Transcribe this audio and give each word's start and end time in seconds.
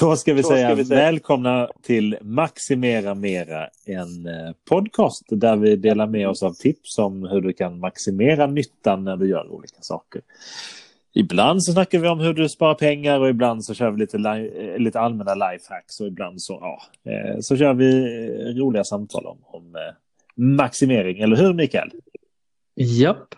Då 0.00 0.16
ska 0.16 0.34
vi, 0.34 0.42
säga, 0.42 0.68
ska 0.68 0.74
vi 0.74 0.84
säga 0.84 1.00
välkomna 1.00 1.68
till 1.82 2.16
Maximera 2.20 3.14
Mera, 3.14 3.68
en 3.86 4.26
eh, 4.26 4.52
podcast 4.68 5.22
där 5.28 5.56
vi 5.56 5.76
delar 5.76 6.06
med 6.06 6.28
oss 6.28 6.42
av 6.42 6.52
tips 6.52 6.98
om 6.98 7.24
hur 7.24 7.40
du 7.40 7.52
kan 7.52 7.80
maximera 7.80 8.46
nyttan 8.46 9.04
när 9.04 9.16
du 9.16 9.28
gör 9.28 9.52
olika 9.52 9.80
saker. 9.80 10.22
Ibland 11.14 11.64
så 11.64 11.72
snackar 11.72 11.98
vi 11.98 12.08
om 12.08 12.20
hur 12.20 12.34
du 12.34 12.48
sparar 12.48 12.74
pengar 12.74 13.20
och 13.20 13.28
ibland 13.28 13.64
så 13.64 13.74
kör 13.74 13.90
vi 13.90 13.98
lite, 13.98 14.16
eh, 14.16 14.78
lite 14.78 15.00
allmänna 15.00 15.34
lifehacks 15.34 16.00
och 16.00 16.06
ibland 16.06 16.42
så, 16.42 16.58
ja, 16.60 16.82
eh, 17.12 17.40
så 17.40 17.56
kör 17.56 17.74
vi 17.74 18.04
roliga 18.60 18.84
samtal 18.84 19.26
om, 19.26 19.38
om 19.44 19.76
maximering, 20.34 21.18
eller 21.18 21.36
hur 21.36 21.54
Mikael? 21.54 21.90
Japp. 22.74 23.34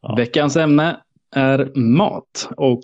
Ja. 0.00 0.14
Veckans 0.14 0.56
ämne 0.56 1.00
är 1.36 1.78
mat 1.78 2.48
och 2.56 2.82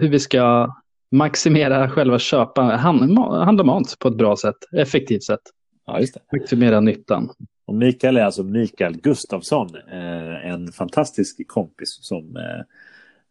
hur 0.00 0.08
vi 0.08 0.18
ska 0.18 0.74
maximera 1.10 1.90
själva 1.90 2.18
köpandet, 2.18 2.80
handla 2.80 3.64
mat 3.64 3.96
på 3.98 4.08
ett 4.08 4.16
bra 4.16 4.36
sätt, 4.36 4.56
effektivt 4.72 5.24
sätt. 5.24 5.40
Ja, 5.86 6.00
just 6.00 6.14
det. 6.14 6.38
Maximera 6.38 6.80
nyttan. 6.80 7.30
Och 7.66 7.74
Mikael 7.74 8.16
är 8.16 8.22
alltså 8.22 8.42
Mikael 8.42 8.96
Gustafsson, 8.96 9.76
eh, 9.92 10.50
en 10.50 10.72
fantastisk 10.72 11.48
kompis 11.48 11.98
som 12.00 12.36
eh, 12.36 12.64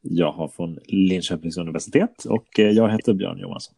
jag 0.01 0.31
har 0.31 0.47
från 0.47 0.79
Linköpings 0.85 1.57
universitet 1.57 2.25
och 2.25 2.59
eh, 2.59 2.69
jag 2.69 2.91
heter 2.91 3.13
Björn 3.13 3.39
Johansson. 3.39 3.75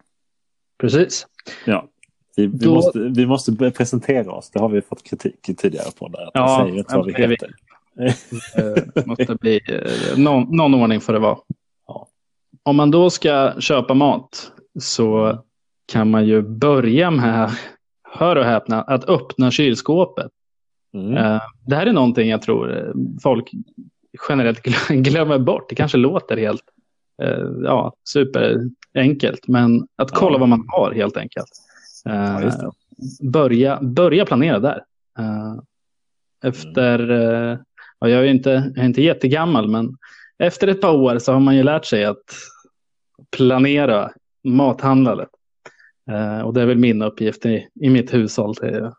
Precis. 0.77 1.27
Ja, 1.65 1.87
vi, 2.35 2.47
vi, 2.47 2.57
Då... 2.57 2.73
måste, 2.73 2.99
vi 2.99 3.25
måste 3.25 3.71
presentera 3.71 4.31
oss, 4.31 4.49
det 4.49 4.59
har 4.59 4.69
vi 4.69 4.81
fått 4.81 5.03
kritik 5.03 5.57
tidigare 5.57 5.91
på. 5.99 6.07
Där, 6.07 6.23
att 6.23 6.31
ja, 6.33 6.63
säger 6.65 6.77
inte 6.77 6.95
vad 6.95 7.05
vi 7.05 7.13
heter. 7.13 7.55
Det 8.93 9.05
måste 9.05 9.35
bli 9.35 9.61
någon, 10.17 10.55
någon 10.55 10.73
ordning 10.73 11.01
får 11.01 11.13
det 11.13 11.19
vara. 11.19 11.37
Om 12.67 12.75
man 12.75 12.91
då 12.91 13.09
ska 13.09 13.53
köpa 13.59 13.93
mat 13.93 14.51
så 14.79 15.39
kan 15.91 16.09
man 16.09 16.25
ju 16.25 16.41
börja 16.41 17.11
med, 17.11 17.51
hör 18.13 18.35
och 18.35 18.45
häpna, 18.45 18.81
att 18.81 19.09
öppna 19.09 19.51
kylskåpet. 19.51 20.31
Mm. 20.93 21.17
Eh, 21.17 21.41
det 21.67 21.75
här 21.75 21.85
är 21.85 21.93
någonting 21.93 22.29
jag 22.29 22.41
tror 22.41 22.77
eh, 22.77 22.93
folk 23.23 23.51
generellt 24.29 24.61
glömmer 24.89 25.39
bort. 25.39 25.69
Det 25.69 25.75
kanske 25.75 25.97
låter 25.97 26.37
helt 26.37 26.61
eh, 27.23 27.47
ja, 27.63 27.93
superenkelt, 28.09 29.47
men 29.47 29.87
att 29.95 30.11
kolla 30.11 30.35
ja. 30.35 30.39
vad 30.39 30.49
man 30.49 30.65
har 30.67 30.91
helt 30.91 31.17
enkelt. 31.17 31.49
Ja, 32.03 32.51
börja, 33.31 33.79
börja 33.81 34.25
planera 34.25 34.59
där. 34.59 34.83
Efter, 36.43 36.99
mm. 36.99 37.57
ja, 37.99 38.09
jag, 38.09 38.21
är 38.21 38.29
inte, 38.29 38.71
jag 38.75 38.83
är 38.83 38.87
inte 38.87 39.01
jättegammal, 39.01 39.69
men 39.69 39.97
efter 40.39 40.67
ett 40.67 40.81
par 40.81 40.95
år 40.95 41.19
så 41.19 41.33
har 41.33 41.39
man 41.39 41.55
ju 41.55 41.63
lärt 41.63 41.85
sig 41.85 42.05
att 42.05 42.23
planera 43.37 44.11
mathandlandet. 44.43 45.29
Eh, 46.11 46.41
och 46.41 46.53
det 46.53 46.61
är 46.61 46.65
väl 46.65 46.77
min 46.77 47.01
uppgift 47.01 47.45
i, 47.45 47.67
i 47.81 47.89
mitt 47.89 48.13
hushåll. 48.13 48.55
Till 48.55 48.83
att 48.83 48.93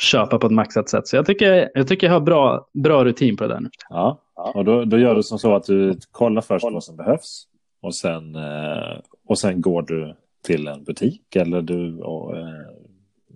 köpa 0.00 0.38
på 0.38 0.46
ett 0.46 0.52
maxat 0.52 0.88
sätt. 0.88 1.08
Så 1.08 1.16
jag 1.16 1.26
tycker 1.26 1.70
jag, 1.74 1.88
tycker 1.88 2.06
jag 2.06 2.14
har 2.14 2.20
bra, 2.20 2.68
bra 2.72 3.04
rutin 3.04 3.36
på 3.36 3.44
det 3.44 3.54
där 3.54 3.60
nu. 3.60 3.70
Ja, 3.88 4.20
och 4.34 4.64
då, 4.64 4.84
då 4.84 4.98
gör 4.98 5.14
du 5.14 5.22
som 5.22 5.38
så 5.38 5.54
att 5.54 5.64
du 5.64 5.98
kollar 6.10 6.42
först 6.42 6.64
vad 6.72 6.84
som 6.84 6.96
behövs. 6.96 7.46
Och 7.82 7.94
sen, 7.94 8.34
eh, 8.34 8.98
och 9.28 9.38
sen 9.38 9.60
går 9.60 9.82
du 9.82 10.14
till 10.44 10.68
en 10.68 10.84
butik 10.84 11.36
eller 11.36 11.62
du 11.62 11.98
och, 11.98 12.36
eh, 12.36 12.44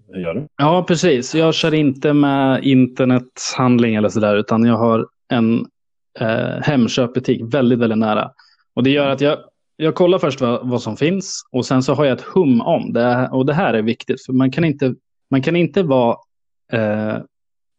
hur 0.08 0.20
gör 0.20 0.34
du? 0.34 0.46
Ja, 0.56 0.84
precis. 0.88 1.34
Jag 1.34 1.54
kör 1.54 1.74
inte 1.74 2.12
med 2.12 2.64
internethandling 2.64 3.94
eller 3.94 4.08
sådär 4.08 4.36
utan 4.36 4.64
jag 4.64 4.76
har 4.76 5.06
en 5.28 5.66
eh, 6.18 6.62
Hemköpbutik 6.62 7.54
väldigt, 7.54 7.78
väldigt 7.78 7.98
nära. 7.98 8.30
Och 8.74 8.82
det 8.82 8.90
gör 8.90 9.08
att 9.08 9.20
jag, 9.20 9.38
jag 9.80 9.94
kollar 9.94 10.18
först 10.18 10.40
vad, 10.40 10.68
vad 10.68 10.82
som 10.82 10.96
finns 10.96 11.42
och 11.52 11.66
sen 11.66 11.82
så 11.82 11.94
har 11.94 12.04
jag 12.04 12.18
ett 12.18 12.24
hum 12.24 12.60
om 12.60 12.92
det. 12.92 13.28
Och 13.32 13.46
det 13.46 13.54
här 13.54 13.74
är 13.74 13.82
viktigt 13.82 14.24
för 14.26 14.32
man 14.32 14.50
kan 14.50 14.64
inte, 14.64 14.94
man 15.30 15.42
kan 15.42 15.56
inte 15.56 15.82
vara 15.82 16.16
eh, 16.72 17.18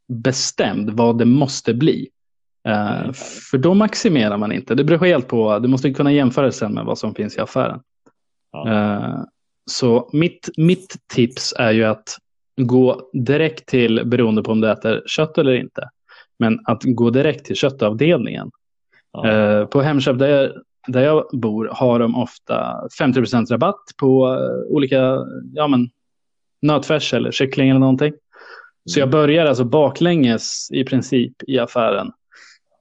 bestämd 0.07 0.89
vad 0.89 1.17
det 1.17 1.25
måste 1.25 1.73
bli. 1.73 2.09
Eh, 2.67 3.11
för 3.51 3.57
då 3.57 3.73
maximerar 3.73 4.37
man 4.37 4.51
inte. 4.51 4.75
Det 4.75 4.83
beror 4.83 5.05
helt 5.05 5.27
på, 5.27 5.59
du 5.59 5.67
måste 5.67 5.93
kunna 5.93 6.11
jämföra 6.11 6.51
sen 6.51 6.73
med 6.73 6.85
vad 6.85 6.97
som 6.97 7.15
finns 7.15 7.37
i 7.37 7.39
affären. 7.39 7.81
Ja. 8.51 8.71
Eh, 8.71 9.19
så 9.65 10.09
mitt, 10.13 10.49
mitt 10.57 10.95
tips 11.13 11.53
är 11.57 11.71
ju 11.71 11.83
att 11.83 12.17
gå 12.61 13.09
direkt 13.13 13.65
till, 13.65 14.01
beroende 14.05 14.43
på 14.43 14.51
om 14.51 14.61
du 14.61 14.71
äter 14.71 15.03
kött 15.05 15.37
eller 15.37 15.53
inte, 15.53 15.89
men 16.39 16.59
att 16.65 16.81
gå 16.83 17.09
direkt 17.09 17.45
till 17.45 17.55
köttavdelningen. 17.55 18.51
Ja. 19.13 19.31
Eh, 19.31 19.65
på 19.65 19.81
Hemköp 19.81 20.19
där 20.19 20.53
där 20.87 21.01
jag 21.01 21.25
bor 21.33 21.69
har 21.71 21.99
de 21.99 22.15
ofta 22.15 22.87
50% 22.99 23.51
rabatt 23.51 23.83
på 23.99 24.27
uh, 24.27 24.75
olika 24.75 25.17
ja, 25.53 25.67
men, 25.67 25.89
nötfärs 26.61 27.13
eller 27.13 27.31
kyckling 27.31 27.69
eller 27.69 27.79
någonting. 27.79 28.07
Mm. 28.07 28.19
Så 28.85 28.99
jag 28.99 29.09
börjar 29.09 29.45
alltså 29.45 29.63
baklänges 29.63 30.67
i 30.71 30.83
princip 30.83 31.33
i 31.47 31.59
affären. 31.59 32.11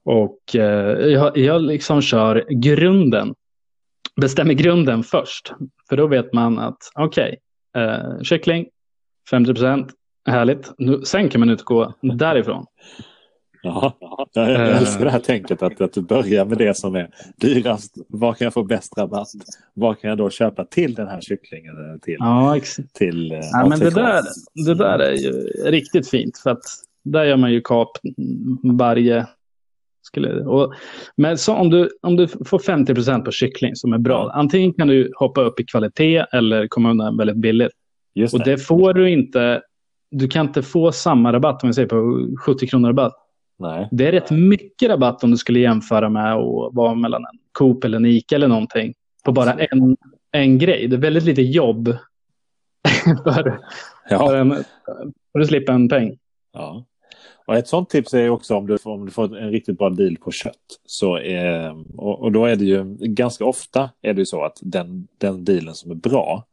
Och 0.05 0.39
uh, 0.55 0.61
jag, 0.61 1.37
jag 1.37 1.61
liksom 1.61 2.01
kör 2.01 2.45
grunden, 2.49 3.35
bestämmer 4.21 4.53
grunden 4.53 5.03
först. 5.03 5.53
För 5.89 5.97
då 5.97 6.07
vet 6.07 6.33
man 6.33 6.59
att 6.59 6.77
okej, 6.95 7.37
okay, 7.73 7.83
eh, 7.83 8.21
kyckling 8.23 8.65
50% 9.31 9.89
härligt. 10.25 10.71
Nu, 10.77 11.01
sen 11.03 11.29
kan 11.29 11.39
man 11.39 11.49
utgå 11.49 11.93
därifrån. 12.01 12.65
Ja, 13.63 13.97
jag 14.33 14.77
älskar 14.77 15.05
det 15.05 15.11
här 15.11 15.19
tänket 15.19 15.61
att, 15.61 15.81
att 15.81 15.93
du 15.93 16.01
börjar 16.01 16.45
med 16.45 16.57
det 16.57 16.77
som 16.77 16.95
är 16.95 17.09
dyrast. 17.37 17.97
Var 18.07 18.33
kan 18.33 18.45
jag 18.45 18.53
få 18.53 18.63
bäst 18.63 18.97
rabatt? 18.97 19.27
Vad 19.73 19.99
kan 19.99 20.09
jag 20.09 20.17
då 20.17 20.29
köpa 20.29 20.65
till 20.65 20.93
den 20.93 21.07
här 21.07 21.21
kycklingen? 21.21 21.99
Till, 22.01 22.15
ja, 22.19 22.59
till, 22.93 23.31
eh, 23.31 23.39
ja, 23.51 23.67
men 23.67 23.79
det, 23.79 23.89
där, 23.89 24.21
det 24.65 24.75
där 24.75 24.99
är 24.99 25.13
ju 25.13 25.31
riktigt 25.65 26.09
fint 26.09 26.37
för 26.37 26.49
att 26.49 26.63
där 27.03 27.23
gör 27.23 27.37
man 27.37 27.51
ju 27.51 27.61
kap 27.61 27.97
varje 28.63 29.27
skulle, 30.01 30.45
och, 30.45 30.73
men 31.15 31.37
så 31.37 31.55
om, 31.55 31.69
du, 31.69 31.89
om 32.01 32.15
du 32.15 32.27
får 32.27 32.59
50% 32.59 33.25
på 33.25 33.31
kyckling 33.31 33.75
som 33.75 33.93
är 33.93 33.97
bra, 33.97 34.31
antingen 34.33 34.73
kan 34.73 34.87
du 34.87 35.11
hoppa 35.15 35.41
upp 35.41 35.59
i 35.59 35.63
kvalitet 35.63 36.25
eller 36.33 36.67
komma 36.67 36.91
undan 36.91 37.17
väldigt 37.17 37.37
billigt. 37.37 37.71
Just 38.13 38.33
det. 38.33 38.37
Och 38.37 38.45
det 38.45 38.57
får 38.57 38.93
du 38.93 39.09
inte, 39.09 39.61
du 40.11 40.27
kan 40.27 40.47
inte 40.47 40.61
få 40.61 40.91
samma 40.91 41.33
rabatt 41.33 41.63
om 41.63 41.69
vi 41.69 41.73
säger 41.73 41.87
på 41.87 42.27
70 42.45 42.67
kronor 42.67 42.87
rabatt. 42.87 43.13
Nej. 43.61 43.87
Det 43.91 44.07
är 44.07 44.11
rätt 44.11 44.31
mycket 44.31 44.89
rabatt 44.89 45.23
om 45.23 45.31
du 45.31 45.37
skulle 45.37 45.59
jämföra 45.59 46.09
med 46.09 46.33
att 46.33 46.73
vara 46.73 46.95
mellan 46.95 47.21
en 47.21 47.39
Coop 47.51 47.83
eller 47.83 47.97
en 47.97 48.05
Ica 48.05 48.35
eller 48.35 48.47
någonting. 48.47 48.93
På 49.23 49.31
bara 49.31 49.53
en, 49.53 49.97
en 50.31 50.57
grej. 50.57 50.87
Det 50.87 50.95
är 50.95 50.99
väldigt 50.99 51.23
lite 51.23 51.41
jobb 51.41 51.87
för, 53.23 53.59
ja. 54.09 54.27
för, 54.27 54.35
en, 54.35 54.63
för 55.31 55.39
att 55.39 55.47
slippa 55.47 55.73
en 55.73 55.89
peng. 55.89 56.17
Ja. 56.53 56.85
Och 57.45 57.55
ett 57.55 57.67
sånt 57.67 57.89
tips 57.89 58.13
är 58.13 58.29
också 58.29 58.55
om 58.55 58.67
du, 58.67 58.77
får, 58.77 58.91
om 58.91 59.05
du 59.05 59.11
får 59.11 59.37
en 59.37 59.51
riktigt 59.51 59.77
bra 59.77 59.89
deal 59.89 60.17
på 60.17 60.31
kött. 60.31 60.55
Så 60.85 61.17
är, 61.17 61.75
och, 61.99 62.21
och, 62.21 62.31
då 62.31 62.45
är 62.45 62.55
det 62.55 62.65
ju 62.65 62.83
ganska 62.99 63.45
ofta 63.45 63.89
är 64.01 64.13
det 64.13 64.21
ju 64.21 64.25
så 64.25 64.43
att 64.43 64.57
den, 64.61 65.07
den 65.17 65.45
dealen 65.45 65.75
som 65.75 65.91
är 65.91 65.95
bra 65.95 66.45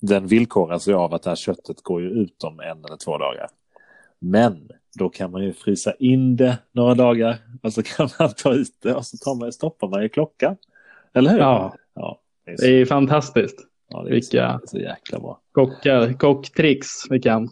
den 0.00 0.26
villkoras 0.26 0.88
ju 0.88 0.94
av 0.94 1.14
att 1.14 1.22
det 1.22 1.30
här 1.30 1.36
köttet 1.36 1.82
går 1.82 2.02
ju 2.02 2.08
ut 2.08 2.44
om 2.44 2.60
en 2.60 2.84
eller 2.84 2.96
två 2.96 3.18
dagar. 3.18 3.48
Men 4.18 4.68
då 4.98 5.08
kan 5.08 5.30
man 5.30 5.44
ju 5.44 5.52
frysa 5.52 5.92
in 5.98 6.36
det 6.36 6.58
några 6.72 6.94
dagar 6.94 7.36
och 7.62 7.72
så 7.72 7.82
kan 7.82 8.08
man 8.18 8.30
ta 8.34 8.54
ut 8.54 8.76
det 8.82 8.94
och 8.94 9.06
så 9.06 9.16
tar 9.16 9.34
man, 9.34 9.52
stoppar 9.52 9.88
man 9.88 10.04
i 10.04 10.08
klockan. 10.08 10.56
Eller 11.14 11.30
hur? 11.30 11.38
Ja, 11.38 11.74
ja 11.94 12.20
det, 12.44 12.52
är 12.52 12.56
så... 12.56 12.64
det 12.64 12.70
är 12.70 12.86
fantastiskt. 12.86 13.58
Ja, 13.88 14.02
det 14.02 14.10
är 14.10 14.14
Vilka 14.14 14.60
så, 14.64 14.78
jäkla 14.78 15.18
bra. 15.18 15.40
Kockar, 15.52 16.12
kocktricks 16.12 16.88
vi 17.10 17.20
kan. 17.20 17.48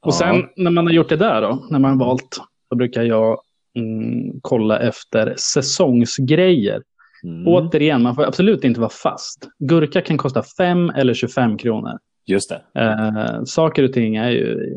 Och 0.00 0.14
sen 0.14 0.36
ja. 0.36 0.48
när 0.56 0.70
man 0.70 0.86
har 0.86 0.92
gjort 0.92 1.08
det 1.08 1.16
där 1.16 1.42
då, 1.42 1.66
när 1.70 1.78
man 1.78 1.90
har 1.90 2.06
valt, 2.06 2.40
då 2.70 2.76
brukar 2.76 3.02
jag 3.02 3.40
mm, 3.76 4.40
kolla 4.42 4.78
efter 4.78 5.34
säsongsgrejer. 5.36 6.82
Mm. 7.24 7.48
Återigen, 7.48 8.02
man 8.02 8.14
får 8.14 8.24
absolut 8.24 8.64
inte 8.64 8.80
vara 8.80 8.90
fast. 8.90 9.48
Gurka 9.58 10.00
kan 10.00 10.18
kosta 10.18 10.42
5 10.42 10.90
eller 10.90 11.14
25 11.14 11.58
kronor. 11.58 11.98
Just 12.26 12.50
det. 12.50 12.80
Eh, 12.80 13.44
saker 13.44 13.82
och 13.82 13.92
ting 13.92 14.16
är 14.16 14.30
ju 14.30 14.74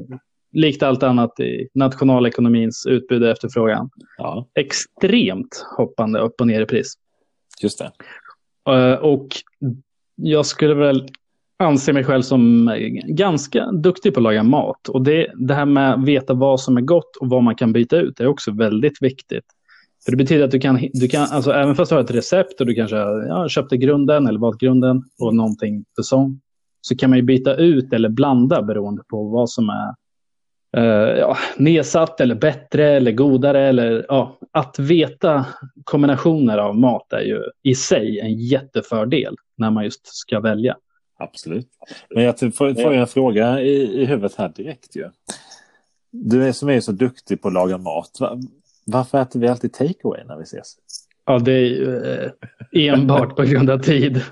likt 0.52 0.84
allt 0.84 1.04
annat 1.04 1.40
i 1.40 1.68
nationalekonomins 1.74 2.86
utbud 2.86 3.24
och 3.24 3.30
efterfrågan, 3.30 3.90
ja. 4.18 4.48
extremt 4.56 5.66
hoppande 5.78 6.20
upp 6.20 6.42
och 6.42 6.48
ner 6.48 6.62
i 6.62 6.66
pris. 6.66 6.94
Just 7.62 7.80
det. 7.80 7.92
Uh, 8.72 8.94
och 8.94 9.28
jag 10.16 10.46
skulle 10.46 10.74
väl 10.74 11.08
anse 11.60 11.94
mig 11.94 12.04
själv 12.04 12.22
som 12.22 12.72
ganska 13.08 13.72
duktig 13.72 14.14
på 14.14 14.20
att 14.20 14.24
laga 14.24 14.44
mat. 14.44 14.88
Och 14.90 15.02
det, 15.02 15.28
det 15.36 15.54
här 15.54 15.66
med 15.66 15.94
att 15.94 16.06
veta 16.06 16.34
vad 16.34 16.60
som 16.60 16.78
är 16.78 16.82
gott 16.82 17.16
och 17.16 17.30
vad 17.30 17.44
man 17.44 17.56
kan 17.56 17.74
byta 17.74 17.98
ut 17.98 18.20
är 18.20 18.28
också 18.28 18.52
väldigt 18.52 19.02
viktigt. 19.02 19.46
För 20.06 20.12
det 20.12 20.18
betyder 20.18 20.46
att 20.46 20.52
du 20.52 20.60
kan, 20.60 20.80
du 20.94 21.08
kan 21.08 21.28
alltså 21.32 21.52
även 21.52 21.76
fast 21.76 21.90
du 21.90 21.96
har 21.96 22.04
ett 22.04 22.12
recept 22.12 22.62
och 22.62 22.68
du 22.68 22.74
kanske 22.74 22.98
ja, 22.98 23.50
köpte 23.50 23.78
grunden 23.78 24.28
eller 24.28 24.40
valt 24.40 24.60
grunden 24.60 25.04
och 25.20 25.36
någonting 25.36 25.86
för 25.96 26.04
sång, 26.04 26.42
så 26.82 26.96
kan 26.96 27.10
man 27.10 27.20
ju 27.20 27.24
byta 27.24 27.56
ut 27.56 27.94
eller 27.94 28.10
blanda 28.10 28.62
beroende 28.62 29.04
på 29.10 29.24
vad 29.24 29.50
som 29.50 29.70
är 29.70 29.94
ja, 31.18 31.38
nedsatt 31.58 32.22
eller 32.22 32.36
bättre 32.36 32.90
eller 32.90 33.12
godare. 33.12 33.68
Eller, 33.68 34.06
ja, 34.08 34.38
att 34.52 34.80
veta 34.80 35.46
kombinationer 35.84 36.58
av 36.58 36.78
mat 36.78 37.14
är 37.14 37.22
ju 37.22 37.42
i 37.64 37.76
sig 37.76 38.20
en 38.20 38.40
jättefördel 38.40 39.36
när 39.58 39.72
man 39.72 39.84
just 39.84 40.08
ska 40.08 40.40
välja. 40.40 40.78
absolut. 41.20 41.68
Men 42.10 42.24
jag 42.24 42.40
får, 42.40 42.82
får 42.84 42.94
en 42.94 43.08
fråga 43.08 43.62
i, 43.62 44.02
i 44.02 44.06
huvudet 44.06 44.36
här 44.36 44.50
direkt 44.56 44.96
ju. 44.96 45.10
Du 46.12 46.48
är 46.48 46.52
som 46.52 46.70
är 46.70 46.80
så 46.80 46.92
duktig 46.92 47.42
på 47.42 47.48
att 47.48 47.54
laga 47.54 47.78
mat. 47.78 48.20
Varför 48.86 49.22
äter 49.22 49.40
vi 49.40 49.48
alltid 49.48 49.74
takeaway 49.74 50.24
när 50.26 50.38
vi 50.38 50.44
ses? 50.44 50.76
Ja, 51.26 51.40
det 51.40 51.52
är 51.52 51.66
ju 51.66 51.98
eh, 51.98 52.32
enbart 52.72 53.36
på 53.36 53.44
grund 53.44 53.70
av 53.70 53.78
tid. 53.78 54.22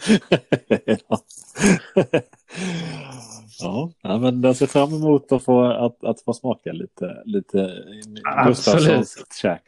ja. 3.62 4.18
men 4.18 4.42
jag 4.42 4.56
ser 4.56 4.66
fram 4.66 4.94
emot 4.94 5.32
att 5.32 5.44
få, 5.44 5.64
att, 5.64 6.04
att 6.04 6.22
få 6.22 6.34
smaka 6.34 6.72
lite, 6.72 7.22
lite 7.26 7.72
Gustafssons 8.46 9.26
käk. 9.42 9.62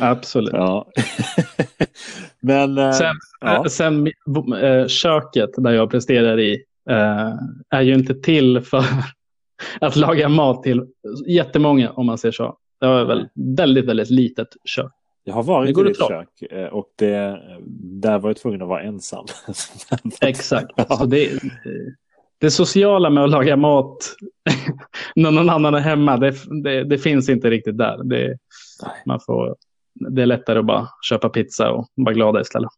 Absolut. 0.00 0.52
Ja. 0.52 0.86
men, 2.40 2.78
eh, 2.78 2.92
sen, 2.92 3.16
ja. 3.40 3.64
sen 3.68 4.06
äh, 4.62 4.86
köket 4.86 5.50
där 5.56 5.70
jag 5.70 5.90
presterar 5.90 6.40
i 6.40 6.64
är 7.70 7.80
ju 7.80 7.94
inte 7.94 8.14
till 8.14 8.60
för 8.60 8.84
att 9.80 9.96
laga 9.96 10.28
mat 10.28 10.62
till 10.62 10.86
jättemånga 11.26 11.90
om 11.90 12.06
man 12.06 12.18
säger 12.18 12.32
så. 12.32 12.56
Det 12.80 12.86
var 12.86 13.04
väl 13.04 13.28
väldigt, 13.34 13.84
väldigt 13.84 14.10
litet 14.10 14.48
kök. 14.64 14.92
Jag 15.24 15.34
har 15.34 15.42
varit 15.42 15.78
i 15.78 15.82
ditt 15.82 15.98
kök 15.98 16.42
eh, 16.52 16.66
och 16.66 16.86
det, 16.96 17.42
där 18.02 18.18
var 18.18 18.30
jag 18.30 18.36
tvungen 18.36 18.62
att 18.62 18.68
vara 18.68 18.82
ensam. 18.82 19.26
Exakt. 20.20 20.72
Ja. 20.76 20.96
Så 20.96 21.06
det, 21.06 21.30
det 22.40 22.50
sociala 22.50 23.10
med 23.10 23.24
att 23.24 23.30
laga 23.30 23.56
mat 23.56 24.14
när 25.16 25.30
någon 25.30 25.50
annan 25.50 25.74
är 25.74 25.78
hemma, 25.78 26.16
det, 26.16 26.34
det, 26.64 26.84
det 26.84 26.98
finns 26.98 27.28
inte 27.28 27.50
riktigt 27.50 27.78
där. 27.78 28.04
Det, 28.04 28.38
man 29.06 29.20
får, 29.20 29.56
det 29.94 30.22
är 30.22 30.26
lättare 30.26 30.58
att 30.58 30.66
bara 30.66 30.88
köpa 31.08 31.28
pizza 31.28 31.70
och 31.70 31.88
vara 31.94 32.14
glada 32.14 32.40
istället. 32.40 32.70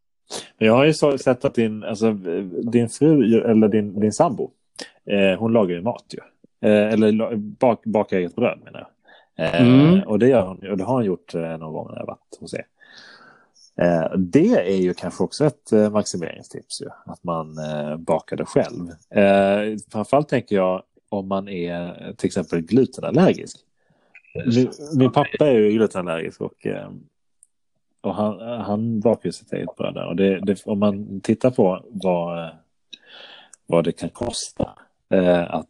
Jag 0.58 0.72
har 0.72 0.84
ju 0.84 0.92
sett 1.18 1.44
att 1.44 1.54
din, 1.54 1.84
alltså, 1.84 2.12
din 2.72 2.88
fru, 2.88 3.40
eller 3.50 3.68
din, 3.68 4.00
din 4.00 4.12
sambo, 4.12 4.50
eh, 5.10 5.38
hon 5.38 5.52
lagar 5.52 5.76
ju 5.76 5.82
mat 5.82 6.04
ju. 6.12 6.18
Eh, 6.68 6.92
eller 6.92 7.36
bak, 7.36 7.84
bakar 7.84 8.16
eget 8.16 8.36
bröd 8.36 8.58
menar 8.64 8.88
jag. 9.36 9.46
Eh, 9.46 9.62
mm. 9.62 10.00
Och 10.00 10.18
det 10.18 10.28
gör 10.28 10.46
hon 10.46 10.70
och 10.70 10.76
det 10.76 10.84
har 10.84 10.94
hon 10.94 11.04
gjort 11.04 11.34
eh, 11.34 11.58
någon 11.58 11.72
gång 11.72 11.88
när 11.90 11.98
jag 11.98 12.06
varit 12.06 12.38
hos 12.40 12.54
er. 12.54 12.64
Eh, 13.80 14.16
det 14.16 14.48
är 14.48 14.76
ju 14.76 14.94
kanske 14.94 15.24
också 15.24 15.44
ett 15.44 15.72
maximeringstips, 15.92 16.82
ju, 16.82 16.88
att 17.04 17.24
man 17.24 17.56
bakar 17.98 18.36
det 18.36 18.44
själv. 18.44 18.88
Framförallt 19.92 20.28
tänker 20.28 20.56
jag 20.56 20.82
om 21.08 21.28
man 21.28 21.48
är 21.48 22.12
till 22.12 22.26
exempel 22.26 22.60
glutenallergisk. 22.60 23.56
Min, 24.46 24.72
min 24.98 25.12
pappa 25.12 25.46
är 25.46 25.58
ju 25.58 25.70
glutenallergisk 25.70 26.40
och, 26.40 26.66
och 28.00 28.14
han, 28.14 28.40
han 28.40 29.00
bakar 29.00 29.26
ju 29.26 29.32
sitt 29.32 29.52
eget 29.52 29.76
bröd. 29.76 29.96
Och 29.96 30.16
det, 30.16 30.40
det, 30.40 30.66
om 30.66 30.78
man 30.78 31.20
tittar 31.20 31.50
på 31.50 31.84
vad, 31.90 32.50
vad 33.66 33.84
det 33.84 33.92
kan 33.92 34.10
kosta 34.10 34.78
att, 35.48 35.66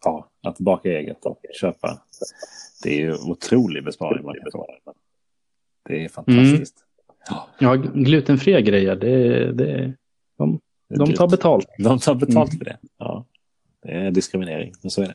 ja, 0.00 0.28
att 0.42 0.58
baka 0.58 0.88
eget 0.88 1.24
och 1.24 1.40
köpa 1.60 2.00
det 2.82 2.90
är 2.90 2.98
ju 2.98 3.14
otrolig 3.14 3.84
besparing 3.84 4.24
man 4.24 4.34
kan 4.34 4.52
få. 4.52 4.66
Det 5.88 6.04
är 6.04 6.08
fantastiskt. 6.08 6.76
Mm. 6.78 6.85
Ja, 7.58 7.74
glutenfria 7.74 8.60
grejer, 8.60 8.96
det, 8.96 9.52
det, 9.52 9.94
de, 10.38 10.60
de 10.88 11.14
tar 11.14 11.28
betalt. 11.28 11.66
De 11.78 11.98
tar 11.98 12.14
betalt 12.14 12.52
mm. 12.52 12.58
för 12.58 12.64
det. 12.64 12.78
Ja. 12.98 13.26
Det 13.82 13.92
är 13.92 14.10
diskriminering, 14.10 14.72
men 14.82 14.90
så 14.90 15.02
är 15.02 15.06
det. 15.06 15.14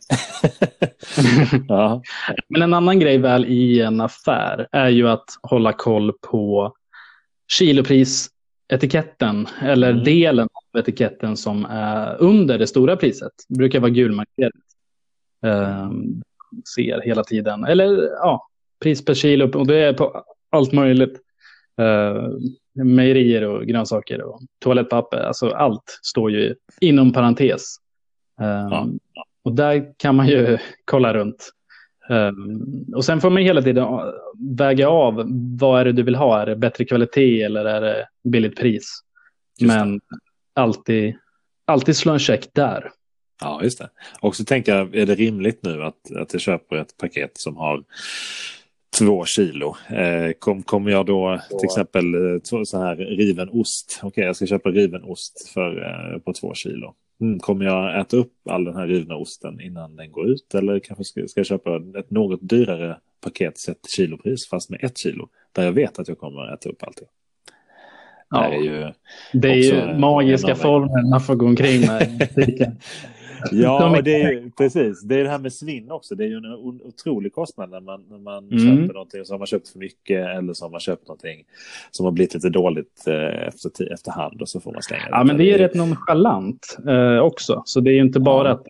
ja. 1.67 2.01
Men 2.47 2.61
en 2.61 2.73
annan 2.73 2.99
grej 2.99 3.17
väl 3.17 3.45
i 3.45 3.81
en 3.81 4.01
affär 4.01 4.67
är 4.71 4.89
ju 4.89 5.09
att 5.09 5.25
hålla 5.41 5.73
koll 5.73 6.13
på 6.21 6.73
kiloprisetiketten 7.47 9.47
eller 9.61 9.91
mm. 9.91 10.03
delen 10.03 10.47
av 10.53 10.79
etiketten 10.79 11.37
som 11.37 11.65
är 11.65 12.21
under 12.21 12.57
det 12.57 12.67
stora 12.67 12.95
priset. 12.95 13.31
Det 13.47 13.57
brukar 13.57 13.79
vara 13.79 13.91
gulmarkerat. 13.91 14.51
Um, 15.41 16.21
ser 16.75 17.01
hela 17.01 17.23
tiden. 17.23 17.63
Eller 17.63 18.03
ja, 18.03 18.47
pris 18.79 19.05
per 19.05 19.13
kilo 19.13 19.59
och 19.59 19.67
det 19.67 19.77
är 19.77 19.93
på 19.93 20.23
allt 20.49 20.71
möjligt. 20.71 21.21
Uh, 21.79 22.29
mejerier 22.73 23.41
och 23.41 23.65
grönsaker 23.65 24.21
och 24.21 24.41
toalettpapper. 24.59 25.17
Alltså 25.17 25.49
allt 25.49 25.99
står 26.03 26.31
ju 26.31 26.55
inom 26.81 27.13
parentes. 27.13 27.75
Um, 28.39 28.99
ja. 29.13 29.25
Och 29.43 29.55
där 29.55 29.93
kan 29.97 30.15
man 30.15 30.27
ju 30.27 30.57
kolla 30.85 31.13
runt. 31.13 31.51
Um, 32.09 32.85
och 32.95 33.05
sen 33.05 33.21
får 33.21 33.29
man 33.29 33.43
hela 33.43 33.61
tiden 33.61 33.87
väga 34.57 34.89
av 34.89 35.25
vad 35.59 35.81
är 35.81 35.85
det 35.85 35.91
du 35.91 36.03
vill 36.03 36.15
ha. 36.15 36.41
Är 36.41 36.45
det 36.45 36.55
bättre 36.55 36.85
kvalitet 36.85 37.41
eller 37.41 37.65
är 37.65 37.81
det 37.81 38.07
billigt 38.23 38.55
pris? 38.55 38.99
Just 39.59 39.75
Men 39.75 39.97
det. 39.97 40.01
alltid, 40.53 41.15
alltid 41.65 41.97
slå 41.97 42.13
en 42.13 42.19
check 42.19 42.49
där. 42.53 42.91
Ja, 43.41 43.63
just 43.63 43.79
det. 43.79 43.89
Och 44.21 44.35
så 44.35 44.43
tänker 44.45 44.75
jag, 44.75 44.95
är 44.95 45.05
det 45.05 45.15
rimligt 45.15 45.63
nu 45.63 45.83
att, 45.83 46.11
att 46.15 46.33
jag 46.33 46.41
köper 46.41 46.75
ett 46.75 46.97
paket 46.97 47.37
som 47.37 47.57
har 47.57 47.83
två 48.97 49.25
kilo? 49.25 49.75
Eh, 49.89 50.31
kom, 50.39 50.63
kommer 50.63 50.91
jag 50.91 51.05
då 51.05 51.39
till 51.49 51.65
exempel 51.65 52.13
eh, 52.13 52.63
så 52.63 52.77
här 52.77 52.95
riven 52.95 53.49
ost? 53.49 53.99
Okej, 53.99 54.07
okay, 54.07 54.23
jag 54.23 54.35
ska 54.35 54.45
köpa 54.45 54.69
riven 54.69 55.03
ost 55.03 55.51
för, 55.53 55.81
eh, 55.81 56.19
på 56.19 56.33
två 56.33 56.53
kilo. 56.53 56.93
Mm, 57.21 57.39
kommer 57.39 57.65
jag 57.65 57.99
äta 57.99 58.17
upp 58.17 58.33
all 58.49 58.63
den 58.63 58.75
här 58.75 58.87
rivna 58.87 59.15
osten 59.15 59.61
innan 59.61 59.95
den 59.95 60.11
går 60.11 60.29
ut? 60.29 60.55
Eller 60.55 60.79
kanske 60.79 61.03
ska, 61.03 61.27
ska 61.27 61.39
jag 61.39 61.47
köpa 61.47 61.81
ett 61.99 62.11
något 62.11 62.39
dyrare 62.41 62.97
paket 63.23 63.57
sett 63.57 63.77
kilopris 63.95 64.49
fast 64.49 64.69
med 64.69 64.83
ett 64.83 64.97
kilo? 64.97 65.29
Där 65.51 65.63
jag 65.63 65.71
vet 65.71 65.99
att 65.99 66.07
jag 66.07 66.19
kommer 66.19 66.53
äta 66.53 66.69
upp 66.69 66.83
allting. 66.83 67.07
Ja, 68.29 68.49
det 68.49 68.55
är 68.55 68.61
ju, 68.61 68.91
det 69.33 69.49
är 69.49 69.55
ju 69.55 69.99
magiska 69.99 70.55
former 70.55 71.09
man 71.09 71.21
får 71.21 71.35
gå 71.35 71.45
omkring 71.45 71.81
med. 71.81 72.27
Ja, 73.51 74.01
det 74.03 74.21
är, 74.21 74.51
precis. 74.57 75.01
Det 75.01 75.19
är 75.19 75.23
det 75.23 75.29
här 75.29 75.39
med 75.39 75.53
svinn 75.53 75.91
också. 75.91 76.15
Det 76.15 76.23
är 76.23 76.27
ju 76.27 76.37
en 76.37 76.45
otrolig 76.55 77.33
kostnad 77.33 77.69
när 77.69 77.79
man, 77.79 78.03
när 78.09 78.17
man 78.17 78.51
mm. 78.51 78.59
köper 78.59 78.93
någonting 78.93 79.25
så 79.25 79.33
har 79.33 79.37
man 79.37 79.47
köpt 79.47 79.69
för 79.69 79.79
mycket 79.79 80.27
eller 80.27 80.53
så 80.53 80.65
har 80.65 80.69
man 80.69 80.79
köpt 80.79 81.07
någonting 81.07 81.43
som 81.91 82.05
har 82.05 82.11
blivit 82.11 82.33
lite 82.33 82.49
dåligt 82.49 83.07
eh, 83.07 83.47
efter, 83.47 83.93
efterhand 83.93 84.41
och 84.41 84.49
så 84.49 84.59
får 84.59 84.73
man 84.73 84.81
slänga 84.81 85.03
det. 85.03 85.09
Ja, 85.11 85.23
men 85.23 85.37
det 85.37 85.53
är 85.53 85.57
rätt 85.57 85.75
nonchalant 85.75 86.77
eh, 86.87 87.17
också. 87.17 87.61
Så 87.65 87.79
det 87.79 87.91
är 87.91 87.93
ju 87.93 88.01
inte 88.01 88.19
bara 88.19 88.47
ja. 88.47 88.53
att 88.53 88.63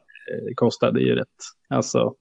det 0.47 0.53
kostar, 0.55 0.91
det 0.91 0.99
är 0.99 1.05
ju 1.05 1.15
rätt 1.15 1.27
alltså, 1.67 2.13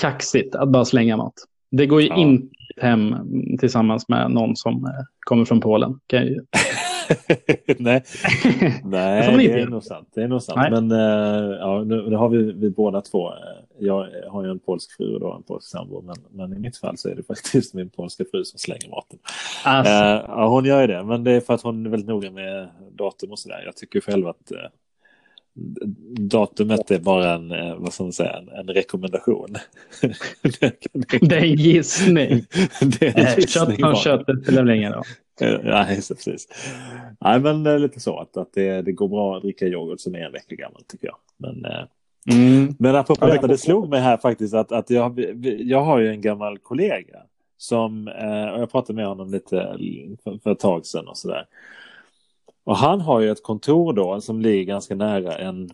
kaxigt 0.00 0.54
att 0.54 0.68
bara 0.68 0.84
slänga 0.84 1.16
mat. 1.16 1.34
Det 1.70 1.86
går 1.86 2.02
ju 2.02 2.08
ja. 2.08 2.16
inte 2.16 2.56
hem 2.80 3.16
tillsammans 3.58 4.08
med 4.08 4.30
någon 4.30 4.56
som 4.56 4.84
eh, 4.84 4.90
kommer 5.20 5.44
från 5.44 5.60
Polen. 5.60 6.00
Kan 6.06 6.26
ju... 6.26 6.40
Nej, 7.78 8.02
Nej 8.84 9.48
det, 9.48 9.60
är 9.60 9.66
nog 9.66 9.82
sant. 9.82 10.08
Det 10.14 10.22
är 10.22 10.28
nog 10.28 10.42
sant. 10.42 10.70
Men 10.70 10.92
uh, 10.92 11.56
ja, 11.58 11.84
nu, 11.84 12.10
nu, 12.10 12.16
har 12.16 12.28
vi, 12.28 12.52
vi 12.52 12.70
båda 12.70 13.00
två. 13.00 13.28
Uh, 13.28 13.36
jag 13.78 14.08
har 14.28 14.44
ju 14.44 14.50
en 14.50 14.58
polsk 14.58 14.96
fru 14.96 15.14
och 15.14 15.20
då 15.20 15.32
en 15.32 15.42
polsk 15.42 15.68
sambo. 15.68 16.02
Men, 16.02 16.16
men 16.30 16.56
i 16.56 16.58
mitt 16.58 16.76
fall 16.76 16.96
så 16.98 17.08
är 17.08 17.14
det 17.14 17.22
faktiskt 17.26 17.74
min 17.74 17.90
polska 17.90 18.24
fru 18.30 18.44
som 18.44 18.58
slänger 18.58 18.88
maten. 18.88 19.18
Alltså. 19.64 19.92
Uh, 19.92 20.24
ja, 20.28 20.48
hon 20.48 20.64
gör 20.64 20.80
ju 20.80 20.86
det. 20.86 21.04
Men 21.04 21.24
det 21.24 21.32
är 21.32 21.40
för 21.40 21.54
att 21.54 21.62
hon 21.62 21.86
är 21.86 21.90
väldigt 21.90 22.08
noga 22.08 22.30
med 22.30 22.68
datum 22.92 23.30
och 23.30 23.38
sådär. 23.38 23.62
Jag 23.64 23.76
tycker 23.76 24.00
själv 24.00 24.28
att 24.28 24.52
datumet 26.18 26.90
är 26.90 26.98
bara 26.98 27.34
en, 27.34 27.48
vad 27.82 27.92
ska 27.92 28.02
man 28.02 28.12
säga, 28.12 28.32
en, 28.32 28.48
en 28.48 28.66
rekommendation. 28.66 29.54
det 31.20 31.36
är 31.36 31.42
en 31.42 31.54
gissning. 31.54 32.44
det 32.80 33.06
är 33.06 33.18
en 33.18 33.40
gissning. 33.40 33.46
Kött 33.46 33.76
från 33.76 33.96
köttet 33.96 34.42
spelar 34.42 34.70
ingen 34.70 34.92
roll. 34.92 35.04
Nej, 35.62 35.96
precis. 35.96 36.48
Nej, 37.20 37.40
men 37.40 37.66
eh, 37.66 37.78
lite 37.78 38.00
så 38.00 38.18
att, 38.18 38.36
att 38.36 38.52
det, 38.52 38.82
det 38.82 38.92
går 38.92 39.08
bra 39.08 39.36
att 39.36 39.42
dricka 39.42 39.66
yoghurt 39.66 40.00
som 40.00 40.14
är 40.14 40.20
en 40.20 40.32
vecka 40.32 40.54
gammal 40.54 40.82
tycker 40.88 41.06
jag. 41.06 41.16
Men, 41.36 41.64
eh, 41.64 41.84
mm. 42.32 42.74
men 42.78 42.96
apropå 42.96 43.26
detta, 43.26 43.46
det 43.46 43.58
slog 43.58 43.88
mig 43.88 44.00
här 44.00 44.16
faktiskt 44.16 44.54
att, 44.54 44.72
att 44.72 44.90
jag, 44.90 45.20
jag 45.58 45.82
har 45.82 45.98
ju 45.98 46.10
en 46.10 46.20
gammal 46.20 46.58
kollega 46.58 47.18
som, 47.56 48.08
eh, 48.08 48.48
och 48.48 48.60
jag 48.60 48.70
pratade 48.70 48.96
med 48.96 49.06
honom 49.06 49.30
lite 49.30 49.76
för, 50.24 50.38
för 50.38 50.52
ett 50.52 50.58
tag 50.58 50.86
sedan 50.86 51.08
och 51.08 51.16
sådär. 51.16 51.46
Och 52.64 52.76
han 52.76 53.00
har 53.00 53.20
ju 53.20 53.30
ett 53.30 53.42
kontor 53.42 53.92
då 53.92 54.20
som 54.20 54.40
ligger 54.40 54.64
ganska 54.64 54.94
nära 54.94 55.36
en, 55.36 55.70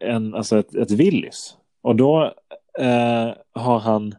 en 0.00 0.34
alltså 0.34 0.58
ett, 0.58 0.74
ett 0.74 0.90
Willys. 0.90 1.56
Och 1.82 1.96
då 1.96 2.32
eh, 2.78 3.30
har 3.52 3.78
han 3.78 4.14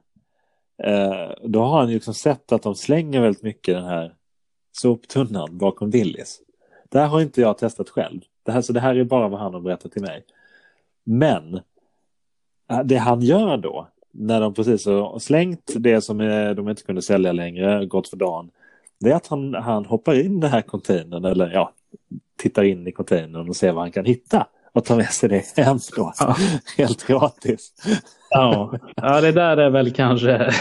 eh, 0.83 1.31
då 1.43 1.61
har 1.61 1.79
han 1.79 1.89
ju 1.89 1.93
liksom 1.93 2.13
sett 2.13 2.51
att 2.51 2.63
de 2.63 2.75
slänger 2.75 3.21
väldigt 3.21 3.43
mycket 3.43 3.75
den 3.75 3.85
här 3.85 4.13
soptunnan 4.81 5.57
bakom 5.57 5.89
Willys. 5.89 6.39
Det 6.89 6.99
här 6.99 7.07
har 7.07 7.21
inte 7.21 7.41
jag 7.41 7.57
testat 7.57 7.89
själv. 7.89 8.21
Det 8.43 8.51
här, 8.51 8.61
så 8.61 8.73
det 8.73 8.79
här 8.79 8.95
är 8.95 9.03
bara 9.03 9.27
vad 9.27 9.39
han 9.39 9.53
har 9.53 9.61
berättat 9.61 9.91
till 9.91 10.01
mig. 10.01 10.23
Men 11.03 11.59
äh, 12.71 12.79
det 12.83 12.97
han 12.97 13.21
gör 13.21 13.57
då, 13.57 13.87
när 14.11 14.41
de 14.41 14.53
precis 14.53 14.85
har 14.85 15.19
slängt 15.19 15.73
det 15.75 16.01
som 16.01 16.17
de 16.55 16.69
inte 16.69 16.83
kunde 16.83 17.01
sälja 17.01 17.31
längre, 17.31 17.85
gått 17.85 18.07
för 18.07 18.17
dagen, 18.17 18.49
det 18.99 19.11
är 19.11 19.15
att 19.15 19.27
han, 19.27 19.53
han 19.53 19.85
hoppar 19.85 20.13
in 20.13 20.37
i 20.37 20.41
den 20.41 20.51
här 20.51 20.61
containern, 20.61 21.25
eller 21.25 21.51
ja, 21.51 21.73
tittar 22.37 22.63
in 22.63 22.87
i 22.87 22.91
containern 22.91 23.49
och 23.49 23.55
ser 23.55 23.71
vad 23.71 23.83
han 23.83 23.91
kan 23.91 24.05
hitta 24.05 24.47
och 24.73 24.85
tar 24.85 24.95
med 24.95 25.09
sig 25.09 25.29
det 25.29 25.63
hem 25.63 25.79
då. 25.95 26.13
Ja. 26.19 26.35
Helt 26.77 27.07
gratis. 27.07 27.73
Ja. 28.29 28.79
ja, 28.95 29.21
det 29.21 29.31
där 29.31 29.57
är 29.57 29.69
väl 29.69 29.91
kanske... 29.93 30.53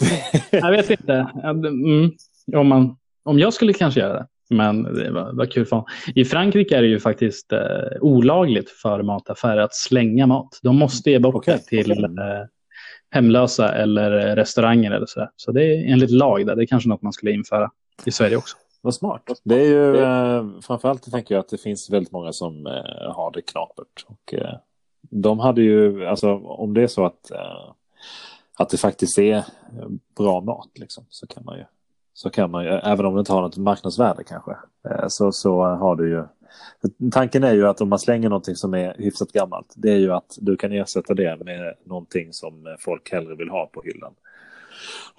Jag 0.50 0.70
vet 0.70 0.90
inte. 0.90 1.26
Mm. 1.44 2.10
Om 2.56 2.68
man 2.68 2.96
om 3.22 3.38
jag 3.38 3.54
skulle 3.54 3.72
kanske 3.72 4.00
göra 4.00 4.12
det. 4.12 4.26
Men 4.50 4.82
det 4.82 5.10
var, 5.10 5.32
var 5.32 5.46
kul 5.46 5.66
för 5.66 5.76
honom. 5.76 5.88
I 6.14 6.24
Frankrike 6.24 6.76
är 6.76 6.82
det 6.82 6.88
ju 6.88 7.00
faktiskt 7.00 7.52
eh, 7.52 7.60
olagligt 8.00 8.70
för 8.70 9.02
mataffärer 9.02 9.60
att 9.60 9.74
slänga 9.74 10.26
mat. 10.26 10.58
De 10.62 10.76
måste 10.76 11.10
ge 11.10 11.18
bort 11.18 11.34
Okej, 11.34 11.54
det 11.54 11.82
till 11.82 12.04
eh, 12.04 12.08
hemlösa 13.10 13.74
eller 13.74 14.36
restauranger 14.36 14.90
eller 14.90 15.06
sådär. 15.06 15.30
Så 15.36 15.52
det 15.52 15.64
är 15.64 15.92
enligt 15.92 16.10
lag 16.10 16.46
där. 16.46 16.56
Det 16.56 16.62
är 16.62 16.66
kanske 16.66 16.88
något 16.88 17.02
man 17.02 17.12
skulle 17.12 17.32
införa 17.32 17.70
i 18.04 18.10
Sverige 18.10 18.36
också. 18.36 18.56
Vad 18.82 18.94
smart. 18.94 19.22
Det 19.44 19.60
är 19.60 19.66
ju 19.66 19.96
eh, 19.96 20.60
framförallt 20.60 21.10
tänker 21.10 21.34
jag 21.34 21.40
att 21.40 21.48
det 21.48 21.58
finns 21.58 21.90
väldigt 21.90 22.12
många 22.12 22.32
som 22.32 22.66
eh, 22.66 23.12
har 23.14 23.30
det 23.32 23.42
knapert. 23.42 24.04
Och, 24.06 24.34
eh, 24.34 24.54
de 25.02 25.38
hade 25.38 25.62
ju, 25.62 26.06
alltså 26.06 26.34
om 26.36 26.74
det 26.74 26.82
är 26.82 26.86
så 26.86 27.04
att, 27.06 27.30
eh, 27.30 27.72
att 28.58 28.68
det 28.68 28.76
faktiskt 28.76 29.18
är 29.18 29.44
bra 30.16 30.40
mat 30.40 30.70
liksom, 30.74 31.04
så 31.08 31.26
kan 31.26 31.44
man 31.44 31.58
ju, 31.58 31.64
så 32.22 32.30
kan 32.30 32.50
man 32.50 32.64
ju, 32.64 32.70
även 32.70 33.06
om 33.06 33.14
det 33.14 33.18
inte 33.20 33.32
har 33.32 33.42
något 33.42 33.56
marknadsvärde 33.56 34.24
kanske, 34.24 34.50
eh, 34.88 35.08
så, 35.08 35.32
så 35.32 35.62
har 35.62 35.96
du 35.96 36.10
ju 36.10 36.24
Tanken 37.12 37.44
är 37.44 37.52
ju 37.52 37.68
att 37.68 37.80
om 37.80 37.88
man 37.88 37.98
slänger 37.98 38.28
någonting 38.28 38.56
som 38.56 38.74
är 38.74 38.94
hyfsat 38.98 39.32
gammalt, 39.32 39.74
det 39.76 39.90
är 39.90 39.96
ju 39.96 40.12
att 40.12 40.38
du 40.40 40.56
kan 40.56 40.72
ersätta 40.72 41.14
det 41.14 41.44
med 41.44 41.74
någonting 41.84 42.32
som 42.32 42.76
folk 42.78 43.12
hellre 43.12 43.34
vill 43.36 43.48
ha 43.48 43.66
på 43.66 43.82
hyllan. 43.82 44.14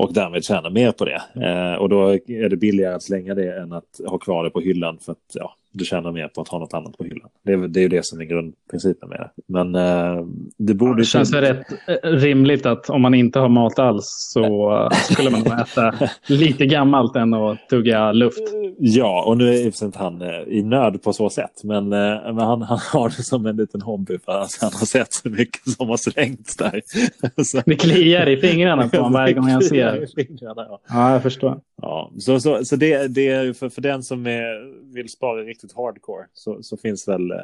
Och 0.02 0.14
därmed 0.14 0.44
tjäna 0.44 0.70
mer 0.70 0.92
på 0.92 1.06
det. 1.06 1.22
Eh, 1.36 1.74
och 1.74 1.90
då 1.90 2.10
är 2.28 2.50
det 2.50 2.58
billigare 2.58 2.96
att 2.96 3.04
slänga 3.04 3.36
det 3.36 3.58
än 3.58 3.74
att 3.74 4.02
ha 4.08 4.18
kvar 4.18 4.44
det 4.44 4.50
på 4.50 4.60
hyllan 4.60 4.98
för 4.98 5.12
att 5.12 5.18
ja, 5.34 5.56
du 5.74 5.86
tjänar 5.86 6.12
mer 6.12 6.28
på 6.28 6.42
att 6.42 6.48
ha 6.48 6.60
något 6.60 6.74
annat 6.74 6.98
på 6.98 7.04
hyllan. 7.04 7.30
Det 7.46 7.54
är, 7.54 7.58
det 7.58 7.80
är 7.80 7.82
ju 7.82 7.88
det 7.88 8.06
som 8.06 8.22
är 8.22 8.26
grundprincipen 8.26 9.10
med 9.10 9.20
det. 9.20 9.30
Men 9.48 9.76
eh, 9.76 10.26
det 10.58 10.74
borde... 10.74 11.02
Det 11.02 11.06
känns 11.06 11.34
väl 11.34 11.44
rätt 11.44 11.66
eh, 11.88 12.10
rimligt 12.10 12.66
att 12.66 12.90
om 12.90 13.02
man 13.02 13.14
inte 13.14 13.40
har 13.40 13.50
mat 13.50 13.80
alls 13.80 14.06
så 14.34 14.74
eh, 14.84 14.98
skulle 14.98 15.30
man 15.30 15.60
äta 15.60 15.94
lite 16.28 16.66
gammalt 16.66 17.16
än 17.16 17.34
att 17.34 17.70
tugga 17.70 18.12
luft. 18.12 18.42
Ja, 18.80 19.24
och 19.28 19.38
nu 19.38 19.50
är 19.50 19.54
i 19.54 19.72
inte 19.86 20.00
han 20.00 20.22
eh, 20.22 20.42
i 20.48 20.64
nöd 20.64 21.04
på 21.04 21.14
så 21.14 21.30
sätt. 21.30 21.64
Men, 21.64 21.90
men 21.90 22.38
han, 22.40 22.62
han 22.62 22.80
har 22.94 23.10
det 23.10 23.24
som 23.24 23.46
en 23.46 23.56
liten 23.56 23.82
hobby 23.82 24.18
för 24.26 24.32
att 24.32 24.58
han 24.62 24.72
har 24.74 24.86
sett 24.86 25.14
så 25.14 25.30
mycket 25.30 25.70
som 25.70 25.90
har 25.90 25.98
slängts 25.98 26.58
där. 26.58 26.82
så, 27.44 27.62
Det 27.66 27.76
kliar 27.76 28.30
i 28.30 28.38
fingrarna 28.38 28.88
på 28.88 28.98
honom 28.98 29.14
varje 29.14 29.34
gång 29.34 29.50
jag 29.50 29.64
ser. 29.64 29.91
Fingrarna, 30.16 30.66
ja. 30.70 30.82
Ja, 30.88 31.12
jag 31.14 31.24
förstår. 31.24 31.62
Ja, 31.82 32.12
så, 32.20 32.40
så, 32.40 32.66
så 32.66 32.76
det, 32.76 33.08
det 33.08 33.28
är 33.28 33.54
för, 33.54 33.70
för 33.70 33.82
den 33.82 34.04
som 34.04 34.28
är, 34.28 34.74
vill 34.94 35.10
spara 35.10 35.42
riktigt 35.42 35.74
hardcore 35.74 36.26
så, 36.34 36.64
så 36.64 36.78
finns, 36.78 37.08
väl, 37.08 37.32
eh, 37.32 37.38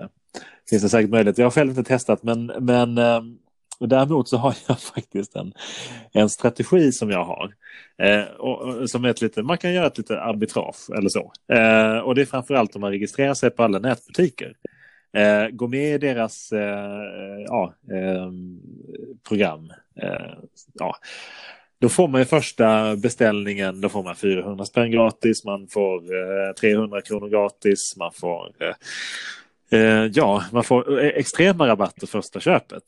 finns 0.70 0.84
det 0.84 0.90
säkert 0.90 1.12
möjlighet. 1.12 1.38
Jag 1.38 1.46
har 1.46 1.52
själv 1.52 1.70
inte 1.70 1.84
testat 1.84 2.24
men, 2.24 2.46
men 2.46 2.98
eh, 2.98 3.22
däremot 3.80 4.30
så 4.30 4.38
har 4.38 4.56
jag 4.68 4.80
faktiskt 4.80 5.36
en, 5.36 5.54
en 6.12 6.30
strategi 6.30 6.92
som 6.92 7.10
jag 7.10 7.26
har. 7.26 7.54
Eh, 8.02 8.24
och, 8.38 8.62
och, 8.62 8.90
som 8.90 9.06
är 9.06 9.10
ett 9.10 9.22
lite, 9.22 9.44
man 9.44 9.58
kan 9.58 9.74
göra 9.74 9.88
ett 9.88 9.98
lite 9.98 10.22
arbitrage 10.22 10.90
eller 10.98 11.10
så. 11.10 11.32
Eh, 11.54 11.98
och 11.98 12.16
det 12.16 12.22
är 12.22 12.26
framförallt 12.26 12.76
om 12.76 12.82
man 12.82 12.92
registrerar 12.92 13.34
sig 13.34 13.50
på 13.50 13.64
alla 13.64 13.80
nätbutiker. 13.80 14.54
Eh, 15.14 15.48
gå 15.48 15.68
med 15.68 15.96
i 15.96 15.98
deras 15.98 16.52
eh, 16.52 17.44
ja, 17.48 17.74
program. 19.28 19.72
Ja. 20.74 20.96
Då 21.80 21.90
får 21.90 22.08
man 22.08 22.22
ju 22.22 22.26
första 22.26 22.96
beställningen, 22.96 23.82
då 23.82 23.90
får 23.90 24.04
man 24.04 24.16
400 24.16 24.66
spänn 24.66 24.92
gratis, 24.92 25.46
man 25.46 25.68
får 25.68 25.98
eh, 25.98 26.54
300 26.54 27.02
kronor 27.02 27.30
gratis, 27.30 27.96
man 27.98 28.12
får, 28.14 28.52
eh, 28.60 29.80
eh 29.80 30.06
ja, 30.14 30.44
man 30.52 30.64
får 30.64 31.00
eh, 31.04 31.08
extrema 31.08 31.68
rabatter 31.68 32.08
första 32.08 32.40
köpet. 32.40 32.84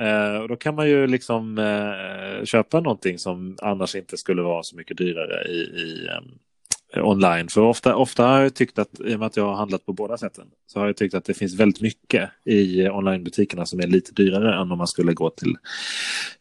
Eh, 0.00 0.36
och 0.42 0.48
då 0.48 0.56
kan 0.56 0.74
man 0.74 0.88
ju 0.88 1.06
liksom 1.06 1.58
eh, 1.58 2.44
köpa 2.44 2.80
någonting 2.80 3.18
som 3.18 3.56
annars 3.62 3.94
inte 3.94 4.16
skulle 4.16 4.42
vara 4.42 4.62
så 4.62 4.76
mycket 4.76 4.96
dyrare 4.96 5.48
i, 5.48 5.58
i 5.58 6.06
eh, 6.06 6.20
online. 7.02 7.48
För 7.48 7.60
ofta, 7.60 7.96
ofta 7.96 8.26
har 8.26 8.40
jag 8.40 8.54
tyckt 8.54 8.78
att, 8.78 9.00
i 9.00 9.14
och 9.14 9.18
med 9.18 9.26
att 9.26 9.36
jag 9.36 9.44
har 9.44 9.54
handlat 9.54 9.86
på 9.86 9.92
båda 9.92 10.18
sätten, 10.18 10.44
så 10.66 10.78
har 10.78 10.86
jag 10.86 10.96
tyckt 10.96 11.14
att 11.14 11.24
det 11.24 11.34
finns 11.34 11.54
väldigt 11.54 11.80
mycket 11.80 12.30
i 12.44 12.88
onlinebutikerna 12.88 13.66
som 13.66 13.80
är 13.80 13.86
lite 13.86 14.12
dyrare 14.12 14.54
än 14.54 14.72
om 14.72 14.78
man 14.78 14.86
skulle 14.86 15.12
gå 15.12 15.30
till 15.30 15.56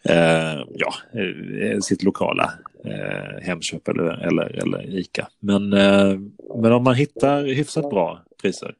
eh, 0.04 0.62
ja, 0.76 0.94
eh, 1.14 1.80
sitt 1.80 2.04
lokala 2.04 2.54
eh, 2.86 3.42
Hemköp 3.42 3.88
eller, 3.88 4.28
eller, 4.28 4.46
eller 4.46 5.00
Ica. 5.00 5.28
Men, 5.40 5.74
eh, 5.74 6.20
men 6.62 6.72
om 6.72 6.84
man 6.84 6.96
hittar 6.96 7.44
hyfsat 7.44 7.90
bra 7.90 8.24
priser 8.42 8.76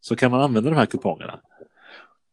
så 0.00 0.16
kan 0.16 0.30
man 0.30 0.40
använda 0.40 0.70
de 0.70 0.76
här 0.76 0.86
kupongerna. 0.86 1.40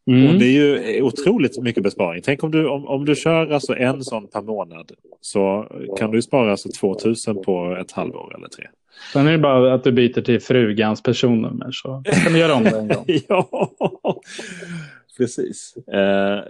Mm. 0.06 0.28
Och 0.28 0.34
det 0.38 0.44
är 0.44 0.50
ju 0.50 1.02
otroligt 1.02 1.62
mycket 1.62 1.82
besparing. 1.82 2.22
Tänk 2.24 2.42
om 2.42 2.50
du, 2.50 2.68
om, 2.68 2.86
om 2.86 3.04
du 3.04 3.14
kör 3.14 3.50
alltså 3.50 3.76
en 3.76 4.04
sån 4.04 4.26
per 4.26 4.42
månad 4.42 4.92
så 5.20 5.66
kan 5.98 6.10
du 6.10 6.22
spara 6.22 6.50
alltså 6.50 6.68
2000 6.80 7.42
på 7.42 7.76
ett 7.80 7.92
halvår 7.92 8.34
eller 8.36 8.48
tre. 8.48 8.66
Sen 9.12 9.26
är 9.26 9.32
det 9.32 9.38
bara 9.38 9.74
att 9.74 9.84
du 9.84 9.92
byter 9.92 10.20
till 10.20 10.40
frugans 10.40 11.02
personnummer 11.02 11.70
så 11.72 12.02
kan 12.24 12.32
du 12.32 12.38
göra 12.38 12.54
om 12.54 12.64
det 12.64 12.78
en 12.78 12.88
gång. 12.88 13.04
ja, 13.28 14.20
precis. 15.18 15.76
Eh, 15.76 16.40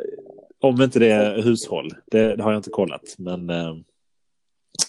om 0.60 0.82
inte 0.82 0.98
det 0.98 1.10
är 1.10 1.42
hushåll, 1.42 1.90
det, 2.10 2.36
det, 2.36 2.42
har 2.42 2.52
jag 2.52 2.58
inte 2.58 2.70
kollat. 2.70 3.14
Men 3.18 3.50
eh, 3.50 3.74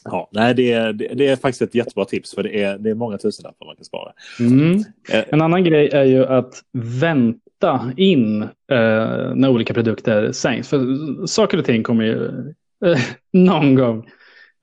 ja, 0.04 0.30
nej, 0.32 0.54
det, 0.54 0.72
är, 0.72 0.94
det, 0.94 1.08
det, 1.08 1.28
är 1.28 1.36
faktiskt 1.36 1.62
ett 1.62 1.76
jättebra 1.76 2.06
tips 2.06 2.36
för 2.36 2.44
det 2.44 2.64
är, 2.64 2.78
det 2.78 2.90
är 2.90 2.96
många 2.96 3.18
tusenlappar 3.18 3.66
man 3.66 3.76
kan 3.76 3.86
spara. 3.86 4.12
Mm. 4.40 4.80
Eh, 5.12 5.24
en 5.28 5.42
annan 5.42 5.64
grej 5.64 5.90
är 5.94 6.04
ju 6.04 6.26
att 6.26 6.64
vänta 6.74 7.92
in 7.98 8.42
eh, 8.42 9.36
när 9.36 9.50
olika 9.50 9.74
produkter 9.74 10.32
sänks. 10.32 10.70
För 10.70 10.86
saker 11.26 11.58
och 11.58 11.66
ting 11.66 11.84
kommer 11.84 12.04
ju 12.04 12.26
eh, 12.86 13.00
någon 13.34 13.76
gång 13.76 14.10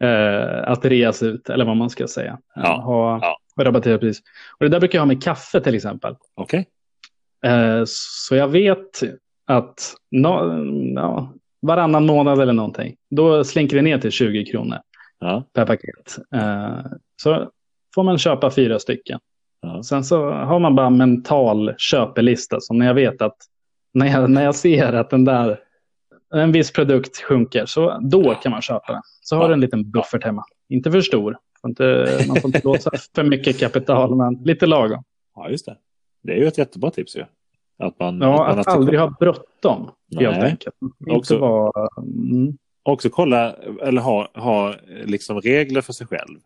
eh, 0.02 0.70
att 0.70 0.84
reas 0.84 1.22
ut, 1.22 1.50
eller 1.50 1.64
vad 1.64 1.76
man 1.76 1.90
ska 1.90 2.06
säga. 2.08 2.38
Ja, 2.54 2.80
ha, 2.80 3.18
ja. 3.22 3.38
ha 3.56 3.64
rabatterat 3.64 4.00
pris. 4.00 4.20
Och 4.58 4.64
det 4.64 4.68
där 4.68 4.80
brukar 4.80 4.98
jag 4.98 5.00
ha 5.02 5.06
med 5.06 5.22
kaffe 5.22 5.60
till 5.60 5.74
exempel. 5.74 6.16
Okej. 6.34 6.68
Eh, 7.44 7.82
så 7.86 8.36
jag 8.36 8.48
vet 8.48 9.02
att 9.46 9.94
no, 10.10 10.28
ja, 10.94 11.32
varannan 11.62 12.06
månad 12.06 12.40
eller 12.40 12.52
någonting, 12.52 12.96
då 13.10 13.44
slinker 13.44 13.76
det 13.76 13.82
ner 13.82 13.98
till 13.98 14.10
20 14.10 14.44
kronor 14.44 14.78
Ja. 15.18 15.44
per 15.54 15.66
paket. 15.66 16.18
Eh, 16.34 16.78
så 17.22 17.50
får 17.94 18.02
man 18.02 18.18
köpa 18.18 18.50
fyra 18.50 18.78
stycken. 18.78 19.20
Ja. 19.60 19.82
Sen 19.82 20.04
så 20.04 20.30
har 20.30 20.58
man 20.58 20.74
bara 20.74 20.90
mental 20.90 21.74
köpelista. 21.78 22.60
Så 22.60 22.74
när 22.74 22.86
jag 22.86 22.94
vet 22.94 23.22
att 23.22 23.36
när 23.94 24.06
jag, 24.06 24.30
när 24.30 24.44
jag 24.44 24.54
ser 24.54 24.92
att 24.92 25.10
den 25.10 25.24
där 25.24 25.60
en 26.32 26.52
viss 26.52 26.72
produkt 26.72 27.16
sjunker, 27.22 27.66
så 27.66 27.98
då 28.02 28.34
kan 28.34 28.52
man 28.52 28.62
köpa 28.62 28.92
den. 28.92 29.02
Så 29.20 29.36
har 29.36 29.48
du 29.48 29.54
en 29.54 29.60
liten 29.60 29.90
buffert 29.90 30.24
hemma. 30.24 30.44
Inte 30.68 30.90
för 30.90 31.00
stor. 31.00 31.38
Får 31.60 31.70
inte, 31.70 32.18
man 32.28 32.36
får 32.40 32.48
inte 32.48 32.60
låsa 32.64 32.90
för 33.14 33.22
mycket 33.24 33.58
kapital, 33.58 34.16
men 34.16 34.34
lite 34.34 34.66
lagom. 34.66 35.04
ja, 35.36 35.48
just 35.50 35.66
det. 35.66 35.76
Det 36.22 36.32
är 36.32 36.36
ju 36.36 36.46
ett 36.46 36.58
jättebra 36.58 36.90
tips 36.90 37.16
ju. 37.16 37.24
Att 37.78 37.98
man, 37.98 38.20
Ja, 38.20 38.36
man 38.36 38.58
att 38.58 38.66
har- 38.66 38.74
aldrig 38.74 39.00
ha 39.00 39.14
bråttom, 39.20 39.90
helt 40.18 40.36
enkelt. 40.44 40.74
Också- 41.10 41.38
vara... 41.38 41.88
Mm, 41.98 42.58
också 42.82 43.10
kolla 43.10 43.52
eller 43.82 44.00
ha, 44.00 44.28
ha 44.34 44.74
liksom 45.04 45.40
regler 45.40 45.80
för 45.80 45.92
sig 45.92 46.06
själv. 46.06 46.38